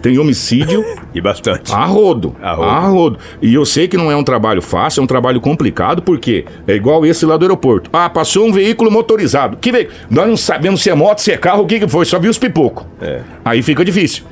Tem 0.02 0.18
homicídio 0.18 0.85
E 1.14 1.21
bastante. 1.21 1.73
a 1.73 1.85
rodo. 1.85 2.35
A 2.42 2.52
rodo. 2.52 2.68
A 2.71 2.78
rodo. 2.80 3.18
E 3.40 3.54
eu 3.54 3.64
sei 3.64 3.87
que 3.88 3.97
não 3.97 4.11
é 4.11 4.16
um 4.16 4.25
trabalho 4.25 4.61
fácil, 4.61 5.00
é 5.00 5.04
um 5.04 5.06
trabalho 5.06 5.40
complicado, 5.40 6.02
porque 6.02 6.44
é 6.66 6.75
igual 6.75 7.06
esse 7.06 7.25
lá 7.25 7.37
do 7.37 7.44
aeroporto. 7.44 7.88
Ah, 7.92 8.11
passou 8.11 8.47
um 8.47 8.52
veículo 8.52 8.90
motorizado. 8.90 9.56
Que 9.56 9.71
veículo? 9.71 9.97
Nós 10.11 10.26
não 10.26 10.37
sabemos 10.37 10.82
se 10.82 10.90
é 10.90 10.94
moto, 10.94 11.21
se 11.21 11.30
é 11.32 11.37
carro, 11.37 11.62
o 11.62 11.66
que, 11.66 11.78
que 11.80 11.88
foi, 11.88 12.04
só 12.04 12.18
vi 12.18 12.28
os 12.28 12.38
pipocos. 12.38 12.85
É. 13.00 13.21
Aí 13.44 13.62
fica 13.62 13.85
difícil. 13.85 14.25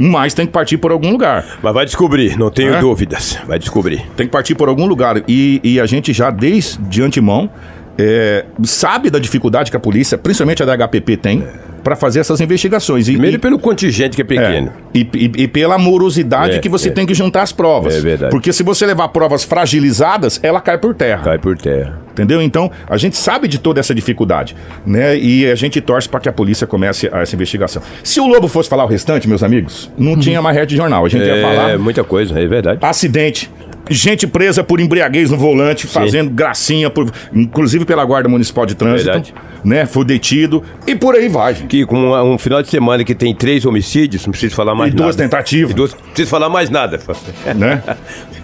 Mas 0.00 0.32
tem 0.32 0.46
que 0.46 0.52
partir 0.52 0.78
por 0.78 0.92
algum 0.92 1.10
lugar. 1.10 1.58
Mas 1.60 1.74
vai 1.74 1.84
descobrir, 1.84 2.38
não 2.38 2.50
tenho 2.50 2.72
É? 2.74 2.80
dúvidas. 2.80 3.36
Vai 3.46 3.58
descobrir. 3.58 4.06
Tem 4.16 4.26
que 4.26 4.32
partir 4.32 4.54
por 4.54 4.68
algum 4.68 4.86
lugar. 4.86 5.22
E, 5.26 5.60
e 5.64 5.80
a 5.80 5.86
gente 5.86 6.12
já, 6.12 6.30
desde 6.30 6.78
de 6.82 7.02
antemão, 7.02 7.50
é, 7.98 8.44
sabe 8.62 9.10
da 9.10 9.18
dificuldade 9.18 9.72
que 9.72 9.76
a 9.76 9.80
polícia, 9.80 10.16
principalmente 10.16 10.62
a 10.62 10.66
da 10.66 10.76
HPP, 10.86 11.16
tem 11.16 11.44
para 11.88 11.96
fazer 11.96 12.20
essas 12.20 12.38
investigações. 12.38 13.08
E, 13.08 13.12
Primeiro 13.12 13.36
e- 13.36 13.38
pelo 13.38 13.58
contingente 13.58 14.14
que 14.14 14.20
é 14.20 14.24
pequeno. 14.24 14.70
É, 14.94 14.98
e, 14.98 15.08
e- 15.14 15.32
e 15.44 15.48
pela 15.48 15.78
morosidade 15.78 16.56
É, 16.56 16.58
que 16.58 16.68
você 16.68 16.90
é. 16.90 16.92
tem 16.92 17.06
que 17.06 17.14
juntar 17.14 17.40
as 17.40 17.50
provas. 17.50 17.94
É 17.96 18.00
verdade. 18.00 18.30
Porque 18.30 18.52
se 18.52 18.62
você 18.62 18.84
levar 18.84 19.08
provas 19.08 19.42
fragilizadas, 19.42 20.38
ela 20.42 20.60
cai 20.60 20.76
por 20.76 20.94
terra. 20.94 21.22
Cai 21.24 21.38
por 21.38 21.56
terra. 21.56 21.98
Entendeu? 22.12 22.42
Então, 22.42 22.70
a 22.90 22.98
gente 22.98 23.16
sabe 23.16 23.48
de 23.48 23.58
toda 23.58 23.80
essa 23.80 23.94
dificuldade, 23.94 24.54
né? 24.84 25.16
E 25.16 25.46
a 25.50 25.54
gente 25.54 25.80
torce 25.80 26.06
para 26.08 26.20
que 26.20 26.28
a 26.28 26.32
polícia 26.32 26.66
comece 26.66 27.08
essa 27.10 27.34
investigação. 27.34 27.80
Se 28.04 28.20
o 28.20 28.26
Lobo 28.26 28.48
fosse 28.48 28.68
falar 28.68 28.84
o 28.84 28.88
restante, 28.88 29.26
meus 29.26 29.42
amigos, 29.42 29.90
não 29.96 30.14
tinha 30.18 30.42
mais 30.42 30.54
rede 30.54 30.70
de 30.70 30.76
jornal. 30.76 31.06
A 31.06 31.08
gente 31.08 31.24
ia 31.24 31.36
É 31.36 31.40
falar 31.42 31.78
muita 31.78 32.04
coisa, 32.04 32.38
é 32.38 32.46
verdade. 32.46 32.80
acidente, 32.82 33.50
gente 33.90 34.26
presa 34.26 34.62
por 34.64 34.80
embriaguez 34.80 35.30
no 35.30 35.36
volante, 35.36 35.86
fazendo 35.86 36.30
gracinha, 36.30 36.88
por, 36.90 37.10
inclusive 37.32 37.84
pela 37.84 38.04
Guarda 38.04 38.28
Municipal 38.28 38.66
de 38.66 38.74
Trânsito, 38.74 39.04
Verdade. 39.10 39.34
né? 39.64 39.86
Foi 39.86 40.04
detido 40.04 40.62
e 40.86 40.94
por 40.94 41.14
aí 41.14 41.28
vai, 41.28 41.54
gente. 41.54 41.66
Que 41.68 41.86
com 41.86 41.96
um, 41.96 42.34
um 42.34 42.38
final 42.38 42.62
de 42.62 42.68
semana 42.68 43.04
que 43.04 43.14
tem 43.14 43.34
três 43.34 43.64
homicídios, 43.64 44.24
não 44.26 44.30
preciso 44.32 44.54
falar 44.54 44.74
mais 44.74 44.90
E 44.92 44.94
nada. 44.94 45.04
duas 45.04 45.16
tentativas. 45.16 45.70
E 45.72 45.74
duas, 45.74 45.92
não 45.94 46.00
preciso 46.00 46.30
falar 46.30 46.48
mais 46.48 46.70
nada. 46.70 46.98
né? 47.56 47.82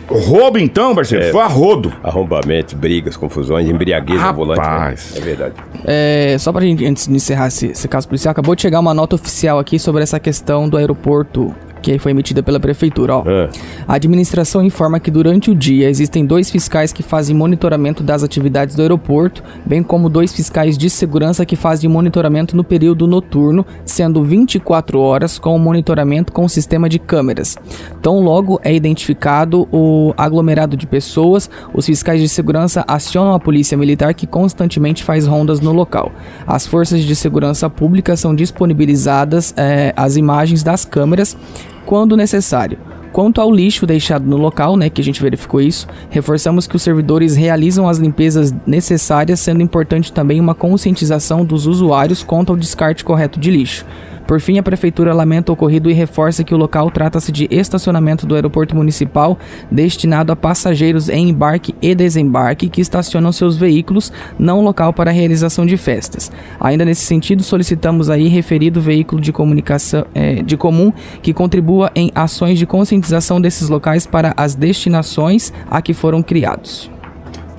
Roubo 0.06 0.58
então, 0.58 0.94
parceiro, 0.94 1.24
É. 1.24 1.30
foi 1.30 1.40
a 1.40 1.46
rodo. 1.46 1.92
Arrombamentos, 2.02 2.74
brigas, 2.74 3.16
confusões, 3.16 3.68
embriaguez 3.68 4.20
no 4.20 4.34
volante. 4.34 4.60
né? 4.60 4.66
Rapaz. 4.66 5.14
É 5.16 5.20
verdade. 5.20 5.54
É, 5.84 6.36
só 6.38 6.52
pra 6.52 6.60
gente, 6.62 6.84
antes 6.84 7.06
de 7.08 7.14
encerrar 7.14 7.46
esse, 7.48 7.68
esse 7.68 7.88
caso 7.88 8.06
policial, 8.06 8.32
acabou 8.32 8.54
de 8.54 8.60
chegar 8.62 8.80
uma 8.80 8.92
nota 8.92 9.14
oficial 9.16 9.58
aqui 9.58 9.78
sobre 9.78 10.02
essa 10.02 10.20
questão 10.20 10.68
do 10.68 10.76
aeroporto 10.76 11.54
que 11.92 11.98
foi 11.98 12.12
emitida 12.12 12.42
pela 12.42 12.58
prefeitura, 12.58 13.16
ó. 13.16 13.24
Ah. 13.26 13.48
A 13.86 13.94
administração 13.94 14.64
informa 14.64 14.98
que 14.98 15.10
durante 15.10 15.50
o 15.50 15.54
dia 15.54 15.88
existem 15.88 16.24
dois 16.24 16.50
fiscais 16.50 16.92
que 16.92 17.02
fazem 17.02 17.36
monitoramento 17.36 18.02
das 18.02 18.22
atividades 18.22 18.74
do 18.74 18.82
aeroporto, 18.82 19.42
bem 19.66 19.82
como 19.82 20.08
dois 20.08 20.32
fiscais 20.32 20.78
de 20.78 20.88
segurança 20.88 21.44
que 21.44 21.56
fazem 21.56 21.90
monitoramento 21.90 22.56
no 22.56 22.64
período 22.64 23.06
noturno, 23.06 23.66
sendo 23.84 24.24
24 24.24 24.98
horas 24.98 25.38
com 25.38 25.54
o 25.54 25.58
monitoramento 25.58 26.32
com 26.32 26.44
o 26.44 26.48
sistema 26.48 26.88
de 26.88 26.98
câmeras. 26.98 27.56
Tão 28.00 28.20
logo 28.20 28.58
é 28.64 28.74
identificado 28.74 29.68
o 29.70 30.14
aglomerado 30.16 30.76
de 30.76 30.86
pessoas, 30.86 31.50
os 31.74 31.84
fiscais 31.84 32.20
de 32.20 32.28
segurança 32.28 32.84
acionam 32.88 33.34
a 33.34 33.40
polícia 33.40 33.76
militar 33.76 34.14
que 34.14 34.26
constantemente 34.26 35.04
faz 35.04 35.26
rondas 35.26 35.60
no 35.60 35.72
local. 35.72 36.12
As 36.46 36.66
forças 36.66 37.02
de 37.02 37.14
segurança 37.14 37.68
pública 37.68 38.16
são 38.16 38.34
disponibilizadas 38.34 39.52
eh, 39.56 39.92
as 39.96 40.16
imagens 40.16 40.62
das 40.62 40.84
câmeras 40.84 41.36
quando 41.84 42.16
necessário. 42.16 42.78
Quanto 43.12 43.40
ao 43.40 43.52
lixo 43.52 43.86
deixado 43.86 44.26
no 44.26 44.36
local, 44.36 44.76
né, 44.76 44.90
que 44.90 45.00
a 45.00 45.04
gente 45.04 45.22
verificou 45.22 45.60
isso, 45.60 45.86
reforçamos 46.10 46.66
que 46.66 46.74
os 46.74 46.82
servidores 46.82 47.36
realizam 47.36 47.88
as 47.88 47.98
limpezas 47.98 48.52
necessárias, 48.66 49.38
sendo 49.38 49.62
importante 49.62 50.12
também 50.12 50.40
uma 50.40 50.54
conscientização 50.54 51.44
dos 51.44 51.68
usuários 51.68 52.24
quanto 52.24 52.50
ao 52.50 52.56
descarte 52.56 53.04
correto 53.04 53.38
de 53.38 53.52
lixo. 53.52 53.86
Por 54.26 54.40
fim, 54.40 54.58
a 54.58 54.62
Prefeitura 54.62 55.12
lamenta 55.12 55.52
o 55.52 55.54
ocorrido 55.54 55.90
e 55.90 55.92
reforça 55.92 56.42
que 56.42 56.54
o 56.54 56.58
local 56.58 56.90
trata-se 56.90 57.30
de 57.30 57.46
estacionamento 57.50 58.26
do 58.26 58.34
aeroporto 58.34 58.74
municipal 58.74 59.38
destinado 59.70 60.32
a 60.32 60.36
passageiros 60.36 61.08
em 61.08 61.28
embarque 61.28 61.74
e 61.82 61.94
desembarque 61.94 62.68
que 62.68 62.80
estacionam 62.80 63.32
seus 63.32 63.56
veículos, 63.56 64.12
não 64.38 64.62
local 64.62 64.92
para 64.92 65.10
realização 65.10 65.66
de 65.66 65.76
festas. 65.76 66.32
Ainda 66.58 66.84
nesse 66.84 67.04
sentido, 67.04 67.42
solicitamos 67.42 68.08
aí 68.08 68.28
referido 68.28 68.80
veículo 68.80 69.20
de 69.20 69.32
comunicação 69.32 70.06
é, 70.14 70.42
de 70.42 70.56
comum 70.56 70.92
que 71.22 71.32
contribua 71.32 71.90
em 71.94 72.10
ações 72.14 72.58
de 72.58 72.66
conscientização 72.66 73.40
desses 73.40 73.68
locais 73.68 74.06
para 74.06 74.32
as 74.36 74.54
destinações 74.54 75.52
a 75.70 75.82
que 75.82 75.92
foram 75.92 76.22
criados. 76.22 76.93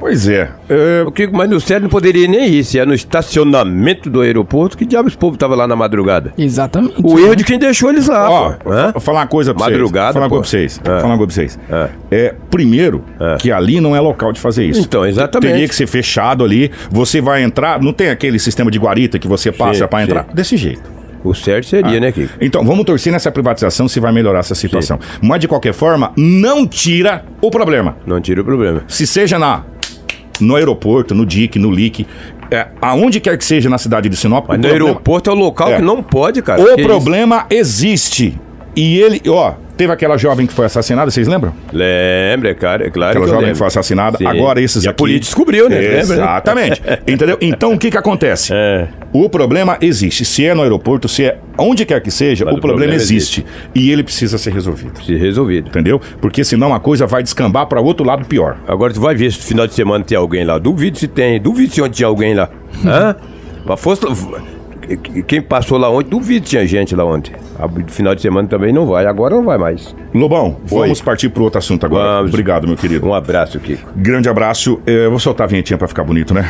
Pois 0.05 0.27
é. 0.27 0.51
é 0.69 1.03
O 1.03 1.11
que, 1.11 1.25
no 1.25 1.59
sério 1.59 1.81
não 1.81 1.89
poderia 1.89 2.27
nem 2.27 2.47
ir. 2.47 2.63
Se 2.63 2.77
é 2.77 2.85
no 2.85 2.93
estacionamento 2.93 4.07
do 4.07 4.21
aeroporto, 4.21 4.77
que 4.77 4.85
diabos 4.85 5.15
o 5.15 5.17
povo 5.17 5.35
tava 5.35 5.55
lá 5.55 5.67
na 5.67 5.75
madrugada? 5.75 6.31
Exatamente. 6.37 6.93
O 7.03 7.17
erro 7.17 7.35
de 7.35 7.43
quem 7.43 7.57
deixou 7.57 7.89
eles 7.89 8.07
lá, 8.07 8.29
Ó, 8.29 8.51
pô. 8.51 8.71
Hã? 8.71 8.91
vou 8.91 9.01
falar 9.01 9.21
uma 9.21 9.27
coisa 9.27 9.51
pra 9.51 9.65
Madrugada, 9.65 10.13
vocês. 10.13 10.13
Falar 10.13 10.25
uma 10.27 10.29
coisa 10.29 10.43
pra 10.43 10.49
vocês. 10.51 10.79
É. 10.83 11.01
Falar 11.01 11.13
uma 11.15 11.17
coisa 11.17 11.33
pra 11.33 11.33
vocês. 11.33 11.59
É. 12.11 12.25
É, 12.27 12.35
primeiro, 12.51 13.03
que 13.39 13.51
ali 13.51 13.81
não 13.81 13.95
é 13.95 13.99
local 13.99 14.31
de 14.31 14.39
fazer 14.39 14.63
isso. 14.63 14.81
Então, 14.81 15.03
exatamente. 15.03 15.51
Teria 15.53 15.67
que 15.67 15.73
ser 15.73 15.87
fechado 15.87 16.43
ali. 16.43 16.69
Você 16.91 17.19
vai 17.19 17.41
entrar, 17.41 17.81
não 17.81 17.91
tem 17.91 18.11
aquele 18.11 18.37
sistema 18.37 18.69
de 18.69 18.77
guarita 18.77 19.17
que 19.17 19.27
você 19.27 19.51
passa 19.51 19.79
Sim, 19.79 19.87
pra 19.87 19.99
sim. 19.99 20.05
entrar? 20.05 20.27
Desse 20.31 20.55
jeito. 20.55 20.95
O 21.25 21.33
certo 21.33 21.65
seria, 21.65 21.99
né, 21.99 22.11
Kiko? 22.11 22.35
Então, 22.39 22.63
vamos 22.63 22.85
torcer 22.85 23.11
nessa 23.11 23.31
privatização 23.31 23.87
se 23.87 23.99
vai 23.99 24.11
melhorar 24.11 24.39
essa 24.39 24.53
situação. 24.53 24.99
Mas, 25.19 25.39
de 25.39 25.47
qualquer 25.47 25.73
forma, 25.73 26.13
não 26.15 26.67
tira 26.67 27.25
o 27.41 27.49
problema. 27.49 27.97
Não 28.05 28.21
tira 28.21 28.41
o 28.41 28.45
problema. 28.45 28.83
Se 28.87 29.07
seja 29.07 29.39
na 29.39 29.63
no 30.41 30.55
aeroporto, 30.55 31.13
no 31.15 31.25
DIC, 31.25 31.57
no 31.57 31.71
LIC, 31.71 32.05
é, 32.51 32.67
aonde 32.81 33.19
quer 33.19 33.37
que 33.37 33.45
seja 33.45 33.69
na 33.69 33.77
cidade 33.77 34.07
de 34.09 34.15
Sinop, 34.15 34.45
Mas 34.47 34.57
o 34.57 34.61
no 34.61 34.67
problema- 34.67 34.89
aeroporto 34.89 35.29
é 35.29 35.33
o 35.33 35.35
local 35.35 35.69
É. 35.69 35.75
que 35.77 35.81
não 35.81 36.01
pode, 36.03 36.41
cara. 36.41 36.61
o 36.61 36.75
Que 36.75 36.83
problema 36.83 37.45
existe. 37.49 38.37
E 38.75 38.99
ele, 38.99 39.21
ó, 39.29 39.53
teve 39.77 39.93
aquela 39.93 40.17
jovem 40.17 40.45
que 40.45 40.53
foi 40.53 40.65
assassinada, 40.65 41.09
vocês 41.09 41.27
lembram? 41.27 41.53
Lembra, 41.71 42.53
cara, 42.55 42.85
é 42.85 42.89
claro 42.89 43.11
Aquela 43.11 43.25
que 43.25 43.31
jovem 43.31 43.51
que 43.53 43.57
foi 43.57 43.67
assassinada. 43.67 44.17
Sim. 44.17 44.25
Agora 44.27 44.61
esses 44.61 44.83
E 44.83 44.87
a 44.87 44.91
aqui. 44.91 44.97
polícia 44.97 45.21
descobriu, 45.21 45.69
né? 45.69 45.77
Lembra, 45.77 45.95
né? 45.95 46.01
Exatamente. 46.01 46.81
Entendeu? 47.07 47.37
Então 47.39 47.73
o 47.73 47.77
que 47.79 47.89
que 47.89 47.97
acontece? 47.97 48.53
É. 48.65 48.87
O 49.13 49.29
problema 49.29 49.77
existe. 49.79 50.25
Se 50.25 50.45
é 50.45 50.53
no 50.53 50.61
aeroporto, 50.61 51.07
se 51.07 51.23
é 51.23 51.37
onde 51.57 51.85
quer 51.85 52.01
que 52.01 52.11
seja, 52.11 52.43
Mas 52.43 52.55
o 52.55 52.57
problema, 52.59 52.79
problema 52.81 53.01
existe. 53.01 53.45
E 53.73 53.89
ele 53.89 54.03
precisa 54.03 54.37
ser 54.37 54.51
resolvido. 54.51 55.01
Se 55.05 55.15
resolvido. 55.15 55.69
Entendeu? 55.69 56.01
Porque 56.19 56.43
senão 56.43 56.73
a 56.73 56.79
coisa 56.81 57.05
vai 57.07 57.23
descambar 57.23 57.65
para 57.67 57.79
outro 57.79 58.05
lado 58.05 58.25
pior. 58.25 58.57
Agora 58.67 58.93
tu 58.93 58.99
vai 58.99 59.15
ver 59.15 59.31
se 59.31 59.37
no 59.39 59.43
final 59.45 59.67
de 59.67 59.73
semana 59.73 60.03
tem 60.03 60.17
alguém 60.17 60.43
lá. 60.43 60.57
Duvido 60.57 60.97
se 60.97 61.07
tem. 61.07 61.39
Duvido 61.39 61.73
se 61.73 61.81
ontem 61.81 61.93
tinha 61.93 62.07
alguém 62.07 62.33
lá. 62.33 62.49
Hã? 62.85 63.15
Mas 63.65 63.79
fosse. 63.79 64.01
Quem 65.27 65.41
passou 65.41 65.77
lá 65.77 65.89
ontem, 65.89 66.09
duvido 66.09 66.45
se 66.45 66.51
tinha 66.51 66.67
gente 66.67 66.95
lá 66.95 67.05
ontem. 67.05 67.33
Final 67.87 68.15
de 68.15 68.21
semana 68.21 68.47
também 68.47 68.73
não 68.73 68.85
vai. 68.85 69.05
Agora 69.05 69.35
não 69.35 69.43
vai 69.43 69.57
mais. 69.57 69.95
Lobão, 70.13 70.57
Oi. 70.71 70.79
vamos 70.81 71.01
partir 71.01 71.29
para 71.29 71.43
outro 71.43 71.57
assunto 71.59 71.85
agora. 71.85 72.17
Vamos. 72.17 72.29
Obrigado, 72.29 72.67
meu 72.67 72.77
querido. 72.77 73.05
Um 73.07 73.13
abraço, 73.13 73.59
Kiko. 73.59 73.89
Grande 73.95 74.29
abraço. 74.29 74.79
Eh, 74.85 75.07
vou 75.07 75.19
soltar 75.19 75.45
a 75.45 75.47
vinhetinha 75.47 75.77
para 75.77 75.87
ficar 75.87 76.03
bonito, 76.03 76.33
né? 76.33 76.49